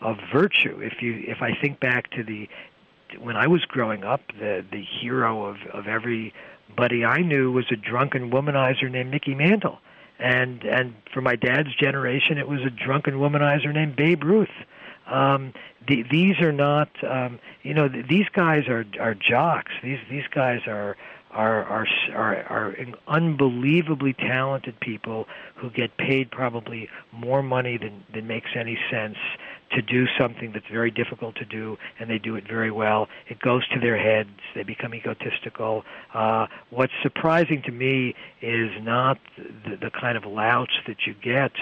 of 0.00 0.16
virtue. 0.32 0.80
If 0.80 1.02
you 1.02 1.22
if 1.26 1.42
I 1.42 1.54
think 1.54 1.78
back 1.78 2.10
to 2.12 2.24
the 2.24 2.48
when 3.18 3.36
I 3.36 3.46
was 3.46 3.64
growing 3.66 4.02
up, 4.02 4.22
the 4.38 4.64
the 4.70 4.82
hero 4.82 5.44
of 5.44 5.58
of 5.72 5.86
everybody 6.70 7.04
I 7.04 7.22
knew 7.22 7.50
was 7.50 7.66
a 7.70 7.76
drunken 7.76 8.30
womanizer 8.30 8.90
named 8.90 9.10
Mickey 9.10 9.34
Mantle, 9.34 9.78
and 10.18 10.62
and 10.64 10.94
for 11.12 11.20
my 11.20 11.36
dad's 11.36 11.74
generation, 11.74 12.38
it 12.38 12.48
was 12.48 12.60
a 12.60 12.70
drunken 12.70 13.14
womanizer 13.14 13.72
named 13.72 13.96
Babe 13.96 14.22
Ruth. 14.22 14.48
Um, 15.06 15.52
the, 15.88 16.04
these 16.08 16.38
are 16.40 16.52
not, 16.52 16.88
um, 17.02 17.40
you 17.62 17.74
know, 17.74 17.88
these 17.88 18.26
guys 18.32 18.68
are 18.68 18.84
are 19.00 19.14
jocks. 19.14 19.72
These 19.82 19.98
these 20.08 20.26
guys 20.32 20.60
are 20.66 20.96
are 21.32 21.64
are 21.64 21.86
are, 22.14 22.36
are 22.48 22.76
unbelievably 23.08 24.14
talented 24.14 24.78
people 24.80 25.26
who 25.54 25.70
get 25.70 25.96
paid 25.96 26.30
probably 26.30 26.88
more 27.12 27.42
money 27.42 27.76
than 27.76 28.04
than 28.12 28.26
makes 28.26 28.50
any 28.56 28.78
sense 28.90 29.16
to 29.72 29.82
do 29.82 30.06
something 30.18 30.50
that's 30.52 30.66
very 30.70 30.90
difficult 30.90 31.36
to 31.36 31.44
do, 31.44 31.78
and 31.98 32.10
they 32.10 32.18
do 32.18 32.34
it 32.34 32.44
very 32.46 32.70
well. 32.72 33.08
It 33.28 33.38
goes 33.38 33.66
to 33.68 33.78
their 33.78 33.96
heads. 33.96 34.30
They 34.54 34.64
become 34.64 34.94
egotistical. 34.94 35.84
Uh, 36.12 36.48
what's 36.70 36.92
surprising 37.02 37.62
to 37.62 37.70
me 37.72 38.14
is 38.42 38.70
not 38.82 39.18
the, 39.36 39.76
the 39.76 39.90
kind 39.90 40.16
of 40.16 40.24
louts 40.24 40.72
that 40.88 41.06
you 41.06 41.14
get, 41.14 41.52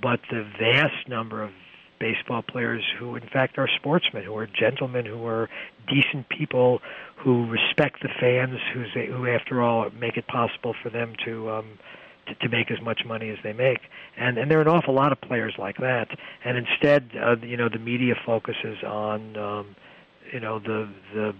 but 0.00 0.20
the 0.30 0.46
vast 0.58 1.08
number 1.08 1.42
of 1.42 1.50
baseball 1.98 2.42
players 2.42 2.82
who, 2.98 3.16
in 3.16 3.28
fact, 3.32 3.58
are 3.58 3.68
sportsmen, 3.76 4.24
who 4.24 4.36
are 4.36 4.46
gentlemen, 4.46 5.06
who 5.06 5.26
are 5.26 5.48
decent 5.88 6.28
people, 6.28 6.80
who 7.16 7.46
respect 7.46 8.02
the 8.02 8.08
fans, 8.20 8.58
who's, 8.72 8.92
who, 8.94 9.26
after 9.26 9.62
all, 9.62 9.88
make 9.90 10.16
it 10.16 10.26
possible 10.26 10.74
for 10.82 10.90
them 10.90 11.14
to. 11.24 11.50
Um, 11.50 11.78
to, 12.26 12.34
to 12.36 12.48
make 12.48 12.70
as 12.70 12.80
much 12.80 13.02
money 13.04 13.28
as 13.28 13.36
they 13.44 13.52
make. 13.52 13.80
And 14.16 14.38
and 14.38 14.50
there 14.50 14.58
are 14.58 14.62
an 14.62 14.68
awful 14.68 14.94
lot 14.94 15.12
of 15.12 15.20
players 15.20 15.52
like 15.58 15.76
that. 15.76 16.08
And 16.42 16.56
instead, 16.56 17.10
uh, 17.22 17.36
you 17.42 17.58
know, 17.58 17.68
the 17.68 17.78
media 17.78 18.14
focuses 18.24 18.82
on, 18.82 19.36
um, 19.36 19.76
you 20.32 20.40
know, 20.40 20.58
the 20.58 20.88
the 21.12 21.34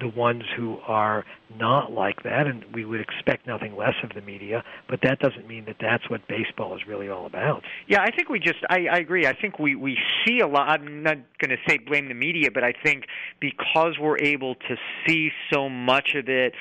the 0.00 0.08
ones 0.08 0.42
who 0.56 0.78
are 0.86 1.24
not 1.58 1.92
like 1.92 2.22
that, 2.22 2.46
and 2.46 2.64
we 2.74 2.84
would 2.84 3.00
expect 3.00 3.46
nothing 3.46 3.76
less 3.76 3.94
of 4.02 4.10
the 4.14 4.20
media. 4.20 4.62
But 4.88 5.00
that 5.02 5.20
doesn't 5.20 5.46
mean 5.46 5.64
that 5.66 5.76
that's 5.80 6.08
what 6.10 6.26
baseball 6.28 6.76
is 6.76 6.82
really 6.86 7.08
all 7.08 7.26
about. 7.26 7.62
Yeah, 7.86 8.02
I 8.02 8.10
think 8.10 8.28
we 8.28 8.38
just 8.38 8.58
I, 8.68 8.86
I 8.92 8.98
agree. 8.98 9.26
I 9.26 9.34
think 9.34 9.58
we 9.58 9.74
we 9.74 9.96
see 10.26 10.40
a 10.40 10.46
lot. 10.46 10.68
I'm 10.68 11.02
not 11.02 11.18
going 11.38 11.50
to 11.50 11.56
say 11.68 11.78
blame 11.78 12.08
the 12.08 12.14
media, 12.14 12.50
but 12.52 12.64
I 12.64 12.72
think 12.84 13.04
because 13.40 13.96
we're 14.00 14.18
able 14.18 14.54
to 14.54 14.76
see 15.06 15.30
so 15.52 15.68
much 15.68 16.14
of 16.14 16.28
it 16.28 16.54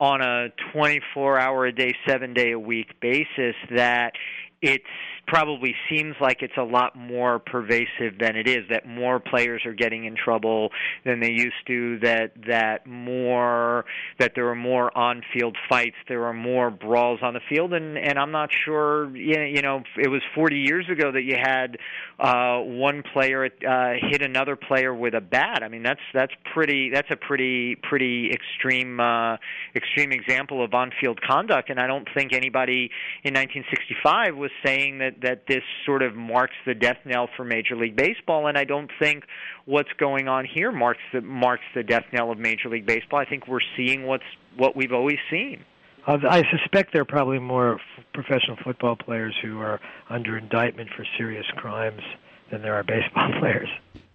on 0.00 0.20
a 0.20 0.48
24 0.72 1.38
hour 1.38 1.66
a 1.66 1.72
day, 1.72 1.94
seven 2.06 2.34
day 2.34 2.50
a 2.50 2.58
week 2.58 3.00
basis 3.00 3.54
that 3.70 4.12
it's 4.60 4.84
probably 5.32 5.74
seems 5.88 6.14
like 6.20 6.42
it's 6.42 6.58
a 6.58 6.62
lot 6.62 6.94
more 6.94 7.38
pervasive 7.38 8.18
than 8.20 8.36
it 8.36 8.46
is 8.46 8.68
that 8.68 8.86
more 8.86 9.18
players 9.18 9.62
are 9.64 9.72
getting 9.72 10.04
in 10.04 10.14
trouble 10.14 10.68
than 11.06 11.20
they 11.20 11.30
used 11.30 11.54
to 11.66 11.98
that 12.00 12.32
that 12.46 12.86
more 12.86 13.86
that 14.18 14.32
there 14.34 14.46
are 14.48 14.54
more 14.54 14.94
on 14.96 15.22
field 15.32 15.56
fights 15.70 15.96
there 16.06 16.26
are 16.26 16.34
more 16.34 16.70
brawls 16.70 17.20
on 17.22 17.32
the 17.32 17.40
field 17.48 17.72
and 17.72 17.96
and 17.96 18.18
I'm 18.18 18.30
not 18.30 18.50
sure 18.66 19.16
you 19.16 19.62
know 19.62 19.82
it 19.96 20.08
was 20.08 20.20
40 20.34 20.56
years 20.56 20.84
ago 20.90 21.10
that 21.10 21.22
you 21.22 21.36
had 21.42 21.78
uh 22.20 22.58
one 22.58 23.02
player 23.14 23.46
uh 23.46 23.92
hit 24.10 24.20
another 24.20 24.54
player 24.54 24.94
with 24.94 25.14
a 25.14 25.22
bat. 25.22 25.62
I 25.62 25.68
mean 25.68 25.82
that's 25.82 26.00
that's 26.12 26.34
pretty 26.52 26.90
that's 26.92 27.08
a 27.10 27.16
pretty 27.16 27.76
pretty 27.76 28.30
extreme 28.34 29.00
uh 29.00 29.38
extreme 29.74 30.12
example 30.12 30.62
of 30.62 30.74
on 30.74 30.90
field 31.00 31.20
conduct 31.22 31.70
and 31.70 31.80
I 31.80 31.86
don't 31.86 32.06
think 32.14 32.34
anybody 32.34 32.90
in 33.24 33.32
1965 33.32 34.36
was 34.36 34.50
saying 34.62 34.98
that 34.98 35.21
that 35.22 35.46
this 35.46 35.62
sort 35.86 36.02
of 36.02 36.14
marks 36.14 36.54
the 36.66 36.74
death 36.74 36.98
knell 37.04 37.28
for 37.36 37.44
Major 37.44 37.76
League 37.76 37.96
Baseball, 37.96 38.46
and 38.46 38.58
I 38.58 38.64
don't 38.64 38.90
think 38.98 39.24
what's 39.64 39.92
going 39.98 40.28
on 40.28 40.44
here 40.44 40.72
marks 40.72 41.00
the 41.12 41.20
marks 41.20 41.64
the 41.74 41.82
death 41.82 42.04
knell 42.12 42.30
of 42.30 42.38
Major 42.38 42.68
League 42.68 42.86
Baseball. 42.86 43.20
I 43.20 43.24
think 43.24 43.46
we're 43.48 43.60
seeing 43.76 44.06
what's 44.06 44.24
what 44.56 44.76
we've 44.76 44.92
always 44.92 45.18
seen. 45.30 45.64
Uh, 46.06 46.18
I 46.28 46.42
suspect 46.50 46.92
there 46.92 47.02
are 47.02 47.06
probably 47.06 47.38
more 47.38 47.74
f- 47.74 48.04
professional 48.12 48.56
football 48.64 48.96
players 48.96 49.34
who 49.40 49.60
are 49.60 49.80
under 50.10 50.36
indictment 50.36 50.90
for 50.96 51.06
serious 51.16 51.46
crimes 51.56 52.02
than 52.50 52.62
there 52.62 52.74
are 52.74 52.82
baseball 52.82 53.30
players. 53.38 53.68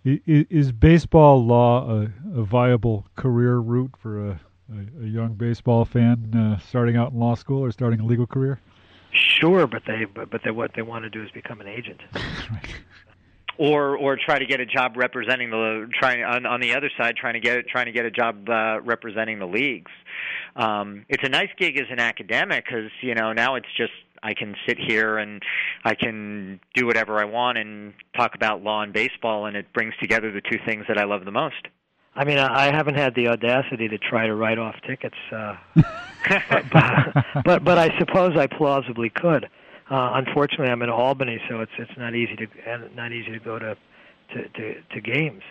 Is 0.04 0.72
baseball 0.72 1.44
law 1.46 1.90
a, 1.90 2.04
a 2.36 2.44
viable 2.44 3.08
career 3.16 3.58
route 3.58 3.92
for 4.00 4.26
a, 4.26 4.40
a, 4.72 5.04
a 5.04 5.08
young 5.08 5.34
baseball 5.34 5.84
fan 5.84 6.34
uh, 6.34 6.60
starting 6.60 6.96
out 6.96 7.12
in 7.12 7.20
law 7.20 7.36
school 7.36 7.62
or 7.62 7.72
starting 7.72 8.00
a 8.00 8.06
legal 8.06 8.28
career? 8.28 8.60
Sure, 9.40 9.68
but 9.68 9.84
they 9.86 10.06
but, 10.06 10.30
but 10.30 10.42
they, 10.44 10.52
what 10.52 10.72
they 10.76 10.82
want 10.82 11.04
to 11.04 11.10
do 11.10 11.24
is 11.24 11.32
become 11.32 11.62
an 11.62 11.68
agent. 11.68 12.02
or 13.58 13.98
or 13.98 14.18
try 14.18 14.38
to 14.40 14.46
get 14.46 14.60
a 14.60 14.66
job 14.66 14.96
representing 14.96 15.50
the 15.50 15.90
trying 16.00 16.24
on, 16.24 16.46
on 16.46 16.60
the 16.60 16.76
other 16.76 16.90
side 16.98 17.16
trying 17.16 17.34
to 17.34 17.40
get 17.40 17.68
trying 17.68 17.86
to 17.88 17.92
get 17.92 18.06
a 18.06 18.12
job 18.12 18.48
uh, 18.50 18.80
representing 18.82 19.40
the 19.40 19.48
leagues. 19.48 19.92
Um, 20.56 21.06
it's 21.10 21.24
a 21.24 21.30
nice 21.30 21.50
gig 21.58 21.78
as 21.78 21.88
an 21.90 22.00
academic 22.00 22.66
because 22.66 22.92
you 23.02 23.16
know 23.16 23.34
now 23.34 23.56
it's 23.56 23.68
just 23.76 23.94
I 24.24 24.34
can 24.34 24.56
sit 24.68 24.78
here 24.80 25.18
and 25.18 25.42
I 25.84 25.96
can 25.96 26.60
do 26.74 26.86
whatever 26.86 27.20
I 27.20 27.26
want 27.26 27.58
and 27.58 27.94
talk 28.16 28.36
about 28.36 28.64
law 28.64 28.82
and 28.82 28.94
baseball, 28.94 29.46
and 29.46 29.56
it 29.56 29.72
brings 29.74 29.94
together 30.00 30.32
the 30.32 30.42
two 30.42 30.60
things 30.66 30.86
that 30.88 30.98
I 30.98 31.06
love 31.06 31.26
the 31.26 31.32
most. 31.32 31.68
I 32.18 32.24
mean, 32.24 32.40
I 32.40 32.76
haven't 32.76 32.96
had 32.96 33.14
the 33.14 33.28
audacity 33.28 33.88
to 33.90 33.98
try 34.00 34.26
to 34.26 34.34
write 34.34 34.58
off 34.58 34.76
tickets, 34.88 35.16
uh, 35.32 35.56
but, 36.74 37.44
but 37.46 37.64
but 37.64 37.78
I 37.78 37.96
suppose 38.00 38.36
I 38.36 38.48
plausibly 38.48 39.12
could. 39.12 39.46
Uh, 39.90 40.14
unfortunately, 40.16 40.70
I'm 40.70 40.82
in 40.82 40.90
Albany, 40.90 41.40
so 41.48 41.62
it's 41.62 41.72
it's 41.78 41.96
not 41.96 42.16
easy 42.16 42.36
to 42.36 42.48
not 42.96 43.12
easy 43.12 43.32
to 43.34 43.40
go 43.40 43.60
to 43.60 43.78
to 44.34 44.50
to, 44.50 44.82
to 44.82 45.00
games. 45.02 45.44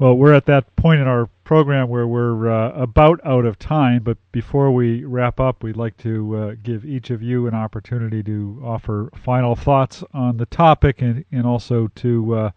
Well, 0.00 0.14
we're 0.14 0.34
at 0.34 0.46
that 0.46 0.74
point 0.74 1.00
in 1.00 1.06
our 1.06 1.28
program 1.44 1.88
where 1.88 2.06
we're 2.06 2.50
uh, 2.50 2.70
about 2.72 3.20
out 3.24 3.44
of 3.44 3.56
time, 3.56 4.02
but 4.02 4.18
before 4.32 4.72
we 4.72 5.04
wrap 5.04 5.38
up, 5.38 5.62
we'd 5.62 5.76
like 5.76 5.96
to 5.98 6.36
uh, 6.36 6.54
give 6.62 6.84
each 6.84 7.10
of 7.10 7.22
you 7.22 7.46
an 7.46 7.54
opportunity 7.54 8.24
to 8.24 8.60
offer 8.64 9.10
final 9.14 9.54
thoughts 9.54 10.02
on 10.12 10.36
the 10.36 10.46
topic 10.46 11.00
and, 11.00 11.24
and 11.30 11.46
also 11.46 11.88
to 11.96 12.34
uh, 12.34 12.50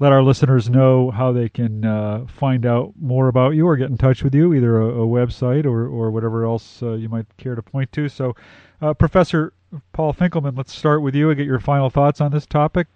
let 0.00 0.12
our 0.12 0.22
listeners 0.22 0.68
know 0.68 1.10
how 1.10 1.30
they 1.30 1.48
can 1.48 1.84
uh, 1.84 2.24
find 2.26 2.64
out 2.64 2.94
more 2.98 3.28
about 3.28 3.50
you 3.50 3.66
or 3.66 3.76
get 3.76 3.90
in 3.90 3.98
touch 3.98 4.24
with 4.24 4.34
you, 4.34 4.54
either 4.54 4.80
a, 4.80 5.02
a 5.02 5.06
website 5.06 5.66
or, 5.66 5.86
or 5.86 6.10
whatever 6.10 6.44
else 6.44 6.82
uh, 6.82 6.94
you 6.94 7.08
might 7.08 7.26
care 7.36 7.54
to 7.54 7.62
point 7.62 7.92
to. 7.92 8.08
So, 8.08 8.34
uh, 8.80 8.94
Professor 8.94 9.52
Paul 9.92 10.14
Finkelman, 10.14 10.56
let's 10.56 10.74
start 10.74 11.02
with 11.02 11.14
you 11.14 11.28
and 11.28 11.36
get 11.36 11.46
your 11.46 11.60
final 11.60 11.90
thoughts 11.90 12.20
on 12.20 12.32
this 12.32 12.46
topic. 12.46 12.88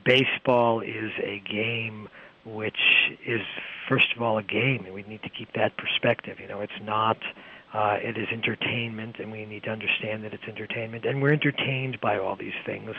baseball 0.05 0.79
is 0.81 1.11
a 1.21 1.39
game 1.49 2.09
which 2.45 2.77
is 3.25 3.41
first 3.87 4.07
of 4.15 4.21
all 4.21 4.37
a 4.37 4.43
game, 4.43 4.85
and 4.85 4.93
we 4.93 5.03
need 5.03 5.23
to 5.23 5.29
keep 5.29 5.53
that 5.53 5.77
perspective. 5.77 6.39
You 6.39 6.47
know, 6.47 6.61
it's 6.61 6.71
not. 6.81 7.17
It 7.73 8.17
is 8.17 8.27
entertainment, 8.31 9.17
and 9.19 9.31
we 9.31 9.45
need 9.45 9.63
to 9.63 9.69
understand 9.69 10.23
that 10.23 10.33
it's 10.33 10.43
entertainment, 10.47 11.05
and 11.05 11.21
we're 11.21 11.33
entertained 11.33 11.99
by 12.01 12.17
all 12.17 12.35
these 12.35 12.53
things. 12.65 12.91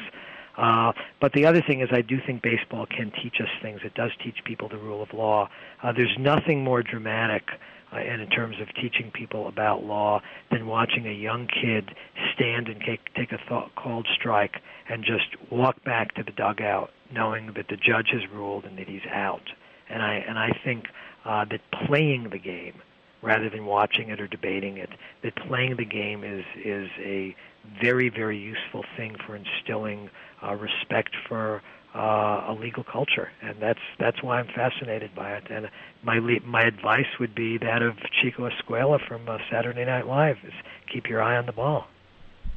Uh, 0.56 0.92
but 1.20 1.32
the 1.32 1.46
other 1.46 1.62
thing 1.62 1.80
is, 1.80 1.88
I 1.92 2.02
do 2.02 2.18
think 2.24 2.42
baseball 2.42 2.86
can 2.86 3.10
teach 3.22 3.40
us 3.40 3.48
things. 3.62 3.80
It 3.84 3.94
does 3.94 4.10
teach 4.22 4.44
people 4.44 4.68
the 4.68 4.78
rule 4.78 5.02
of 5.02 5.12
law. 5.14 5.48
Uh, 5.82 5.92
there's 5.92 6.14
nothing 6.18 6.62
more 6.62 6.82
dramatic 6.82 7.44
uh, 7.92 7.96
and 7.96 8.20
in 8.20 8.28
terms 8.28 8.56
of 8.60 8.68
teaching 8.74 9.10
people 9.12 9.48
about 9.48 9.84
law 9.84 10.20
than 10.50 10.66
watching 10.66 11.06
a 11.06 11.12
young 11.12 11.46
kid 11.46 11.94
stand 12.34 12.68
and 12.68 12.80
take, 12.80 13.12
take 13.14 13.32
a 13.32 13.38
thought, 13.48 13.74
called 13.74 14.06
strike 14.14 14.56
and 14.88 15.04
just 15.04 15.36
walk 15.50 15.82
back 15.84 16.14
to 16.14 16.22
the 16.22 16.32
dugout 16.32 16.90
knowing 17.12 17.52
that 17.54 17.68
the 17.68 17.76
judge 17.76 18.08
has 18.12 18.22
ruled 18.32 18.64
and 18.64 18.78
that 18.78 18.88
he's 18.88 19.06
out. 19.10 19.42
And 19.88 20.02
I 20.02 20.14
and 20.26 20.38
I 20.38 20.58
think 20.64 20.86
uh, 21.24 21.44
that 21.50 21.60
playing 21.86 22.30
the 22.30 22.38
game 22.38 22.80
rather 23.22 23.48
than 23.48 23.66
watching 23.66 24.10
it 24.10 24.20
or 24.20 24.26
debating 24.26 24.76
it, 24.76 24.90
that 25.22 25.34
playing 25.36 25.76
the 25.76 25.84
game 25.84 26.24
is 26.24 26.44
is 26.64 26.88
a 26.98 27.34
very 27.80 28.08
very 28.08 28.38
useful 28.38 28.84
thing 28.96 29.16
for 29.24 29.36
instilling 29.36 30.10
uh, 30.42 30.54
respect 30.54 31.14
for 31.28 31.62
uh, 31.94 32.46
a 32.48 32.56
legal 32.58 32.84
culture, 32.84 33.30
and 33.42 33.60
that's 33.60 33.80
that's 33.98 34.22
why 34.22 34.38
I'm 34.38 34.48
fascinated 34.48 35.14
by 35.14 35.34
it. 35.34 35.44
And 35.50 35.68
my 36.02 36.18
le- 36.18 36.40
my 36.44 36.62
advice 36.62 37.18
would 37.20 37.34
be 37.34 37.58
that 37.58 37.82
of 37.82 37.96
Chico 38.20 38.48
Escuela 38.48 38.98
from 39.06 39.28
uh, 39.28 39.38
Saturday 39.50 39.84
Night 39.84 40.06
Live: 40.06 40.38
is 40.44 40.54
keep 40.92 41.08
your 41.08 41.22
eye 41.22 41.36
on 41.36 41.46
the 41.46 41.52
ball. 41.52 41.86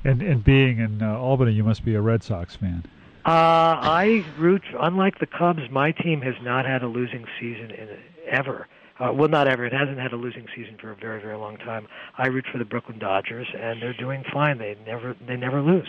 And 0.03 0.21
and 0.21 0.43
being 0.43 0.79
in 0.79 1.01
uh, 1.01 1.17
Albany, 1.17 1.51
you 1.51 1.63
must 1.63 1.83
be 1.83 1.95
a 1.95 2.01
Red 2.01 2.23
Sox 2.23 2.55
fan. 2.55 2.85
Uh, 3.25 3.81
I 3.81 4.23
root. 4.37 4.63
Unlike 4.79 5.19
the 5.19 5.25
Cubs, 5.25 5.63
my 5.71 5.91
team 5.91 6.21
has 6.21 6.35
not 6.41 6.65
had 6.65 6.83
a 6.83 6.87
losing 6.87 7.25
season 7.39 7.71
in 7.71 7.89
ever. 8.29 8.67
Uh, 8.99 9.11
well, 9.13 9.27
not 9.27 9.47
ever. 9.47 9.65
It 9.65 9.73
hasn't 9.73 9.99
had 9.99 10.13
a 10.13 10.15
losing 10.15 10.45
season 10.55 10.77
for 10.79 10.91
a 10.91 10.95
very, 10.95 11.21
very 11.21 11.37
long 11.37 11.57
time. 11.57 11.87
I 12.17 12.27
root 12.27 12.45
for 12.51 12.57
the 12.57 12.65
Brooklyn 12.65 12.97
Dodgers, 12.97 13.47
and 13.53 13.81
they're 13.81 13.93
doing 13.93 14.23
fine. 14.31 14.57
They 14.57 14.77
never, 14.85 15.15
they 15.27 15.35
never 15.35 15.61
lose. 15.61 15.87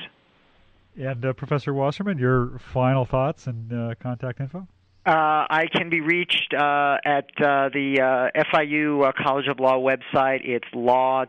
And 0.98 1.24
uh, 1.24 1.32
Professor 1.34 1.72
Wasserman, 1.72 2.18
your 2.18 2.58
final 2.58 3.04
thoughts 3.04 3.46
and 3.46 3.72
uh, 3.72 3.94
contact 4.00 4.40
info. 4.40 4.66
Uh, 5.06 5.46
I 5.48 5.66
can 5.72 5.88
be 5.88 6.00
reached 6.00 6.52
uh, 6.52 6.96
at 7.04 7.26
uh, 7.38 7.68
the 7.68 8.00
uh, 8.34 8.42
FIU 8.52 9.06
uh, 9.06 9.12
College 9.16 9.46
of 9.46 9.60
Law 9.60 9.78
website. 9.78 10.40
It's 10.42 10.66
law.fiu.edu. 10.74 11.28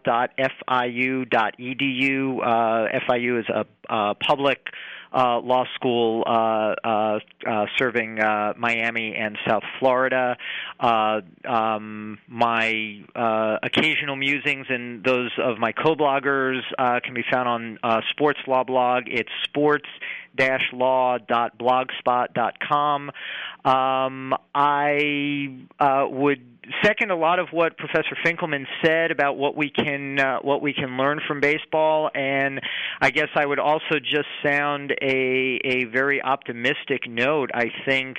Uh, 2.42 3.00
FIU 3.08 3.40
is 3.40 3.46
a, 3.50 3.66
a 3.88 4.16
public 4.16 4.66
uh, 5.14 5.40
law 5.40 5.66
school 5.76 6.24
uh, 6.26 6.76
uh, 6.84 7.20
uh, 7.46 7.66
serving 7.78 8.20
uh, 8.20 8.54
Miami 8.58 9.16
and 9.16 9.38
South 9.48 9.64
Florida. 9.80 10.38
Uh, 10.80 11.22
um, 11.46 12.20
my 12.28 13.04
occasional 13.64 14.16
musings 14.16 14.68
and 14.70 15.04
those 15.04 15.32
of 15.38 15.58
my 15.58 15.72
co-bloggers 15.72 16.62
can 17.04 17.14
be 17.14 17.24
found 17.32 17.80
on 17.84 18.04
Sports 18.12 18.40
Law 18.48 18.64
blog. 18.64 19.04
It's 19.08 19.30
sports 19.44 19.88
law.blogspot.com. 20.72 23.12
Um, 23.68 24.34
I 24.56 25.50
uh, 25.78 26.06
would 26.10 26.40
second 26.84 27.12
a 27.12 27.16
lot 27.18 27.40
of 27.40 27.48
what 27.52 27.78
Professor 27.78 28.16
Finkelman 28.26 28.66
said 28.82 29.12
about 29.12 29.38
what 29.38 29.58
we 29.58 29.70
can 29.70 30.20
uh, 30.20 30.40
what 30.42 30.62
we 30.62 30.74
can 30.74 30.96
learn 30.98 31.20
from 31.28 31.42
baseball, 31.42 32.10
and 32.16 32.62
I 33.02 33.12
guess 33.12 33.28
I 33.36 33.46
would 33.46 33.60
also 33.60 34.00
just 34.02 34.28
sound 34.42 34.94
a 35.02 35.60
a 35.66 35.84
very 35.92 36.22
optimistic 36.22 37.10
note. 37.10 37.50
I 37.54 37.66
think 37.86 38.18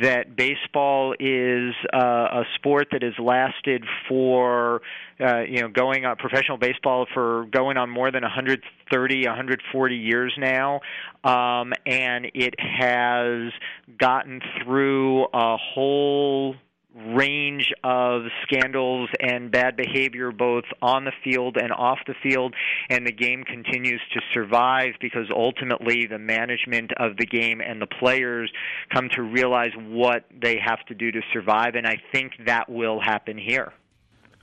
that 0.00 0.36
baseball 0.36 1.14
is 1.18 1.74
uh, 1.92 1.98
a 1.98 2.42
sport 2.54 2.88
that 2.92 3.02
has 3.02 3.14
lasted 3.18 3.84
for 4.08 4.82
uh, 5.20 5.40
you 5.40 5.60
know 5.60 5.68
going 5.68 6.04
on 6.04 6.16
professional 6.16 6.58
baseball 6.58 7.06
for 7.12 7.46
going 7.50 7.76
on 7.76 7.90
more 7.90 8.10
than 8.10 8.22
130 8.22 9.26
140 9.26 9.96
years 9.96 10.32
now 10.38 10.80
um, 11.22 11.72
and 11.86 12.26
it 12.34 12.54
has 12.58 13.52
gotten 13.98 14.40
through 14.62 14.83
a 15.32 15.56
whole 15.56 16.54
range 16.94 17.72
of 17.82 18.22
scandals 18.44 19.08
and 19.20 19.50
bad 19.50 19.76
behavior 19.76 20.30
both 20.30 20.64
on 20.80 21.04
the 21.04 21.12
field 21.24 21.56
and 21.56 21.72
off 21.72 21.98
the 22.06 22.14
field 22.22 22.54
and 22.88 23.04
the 23.04 23.12
game 23.12 23.42
continues 23.42 24.00
to 24.12 24.20
survive 24.32 24.92
because 25.00 25.26
ultimately 25.34 26.06
the 26.06 26.18
management 26.18 26.92
of 26.98 27.16
the 27.16 27.26
game 27.26 27.60
and 27.60 27.82
the 27.82 27.86
players 27.86 28.48
come 28.92 29.08
to 29.10 29.22
realize 29.22 29.72
what 29.76 30.24
they 30.40 30.56
have 30.64 30.78
to 30.86 30.94
do 30.94 31.10
to 31.10 31.20
survive 31.32 31.74
and 31.74 31.84
I 31.84 31.96
think 32.12 32.32
that 32.46 32.68
will 32.68 33.00
happen 33.00 33.38
here. 33.38 33.72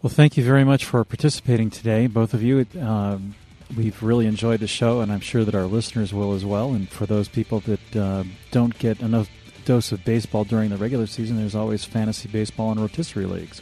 Well, 0.01 0.11
thank 0.11 0.35
you 0.35 0.43
very 0.43 0.65
much 0.65 0.83
for 0.83 1.05
participating 1.05 1.69
today, 1.69 2.07
both 2.07 2.33
of 2.33 2.43
you. 2.43 2.65
Um, 2.81 3.35
we've 3.77 4.01
really 4.01 4.25
enjoyed 4.25 4.59
the 4.59 4.67
show, 4.67 5.01
and 5.01 5.11
I'm 5.11 5.19
sure 5.19 5.45
that 5.45 5.53
our 5.53 5.65
listeners 5.65 6.11
will 6.11 6.33
as 6.33 6.43
well. 6.43 6.73
And 6.73 6.89
for 6.89 7.05
those 7.05 7.27
people 7.27 7.59
that 7.61 7.95
uh, 7.95 8.23
don't 8.49 8.77
get 8.79 8.99
enough 8.99 9.29
dose 9.65 9.91
of 9.91 10.03
baseball 10.03 10.43
during 10.43 10.69
the 10.69 10.77
regular 10.77 11.07
season, 11.07 11.37
there's 11.37 11.55
always 11.55 11.83
fantasy 11.85 12.27
baseball 12.29 12.71
and 12.71 12.79
rotisserie 12.79 13.25
leagues. 13.25 13.61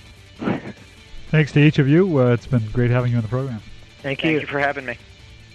Thanks 1.30 1.52
to 1.54 1.60
each 1.60 1.80
of 1.80 1.88
you. 1.88 2.20
Uh, 2.20 2.34
it's 2.34 2.48
been 2.48 2.66
great 2.72 2.92
having 2.92 3.12
you 3.12 3.18
on 3.18 3.24
the 3.24 3.30
program. 3.30 3.62
Thank 4.02 4.24
you. 4.24 4.32
Thank 4.32 4.42
you 4.42 4.48
for 4.48 4.60
having 4.60 4.86
me. 4.86 4.98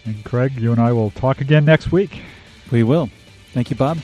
And 0.05 0.25
Craig, 0.25 0.53
you 0.57 0.71
and 0.71 0.81
I 0.81 0.93
will 0.93 1.11
talk 1.11 1.41
again 1.41 1.65
next 1.65 1.91
week. 1.91 2.21
We 2.71 2.83
will. 2.83 3.11
Thank 3.53 3.71
you, 3.71 3.77
Bob. 3.77 3.99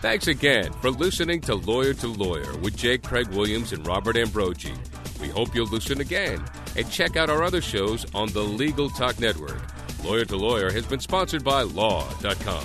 Thanks 0.00 0.28
again 0.28 0.72
for 0.74 0.90
listening 0.90 1.40
to 1.42 1.54
Lawyer 1.54 1.92
to 1.94 2.06
Lawyer 2.06 2.56
with 2.58 2.76
J. 2.76 2.98
Craig 2.98 3.28
Williams 3.28 3.72
and 3.72 3.86
Robert 3.86 4.16
Ambrogi. 4.16 4.72
We 5.20 5.28
hope 5.28 5.54
you'll 5.54 5.66
listen 5.66 6.00
again 6.00 6.44
and 6.76 6.90
check 6.90 7.16
out 7.16 7.30
our 7.30 7.42
other 7.42 7.60
shows 7.60 8.06
on 8.14 8.28
the 8.28 8.42
Legal 8.42 8.90
Talk 8.90 9.18
Network. 9.18 9.60
Lawyer 10.04 10.24
to 10.26 10.36
Lawyer 10.36 10.70
has 10.70 10.86
been 10.86 11.00
sponsored 11.00 11.42
by 11.42 11.62
Law.com. 11.62 12.64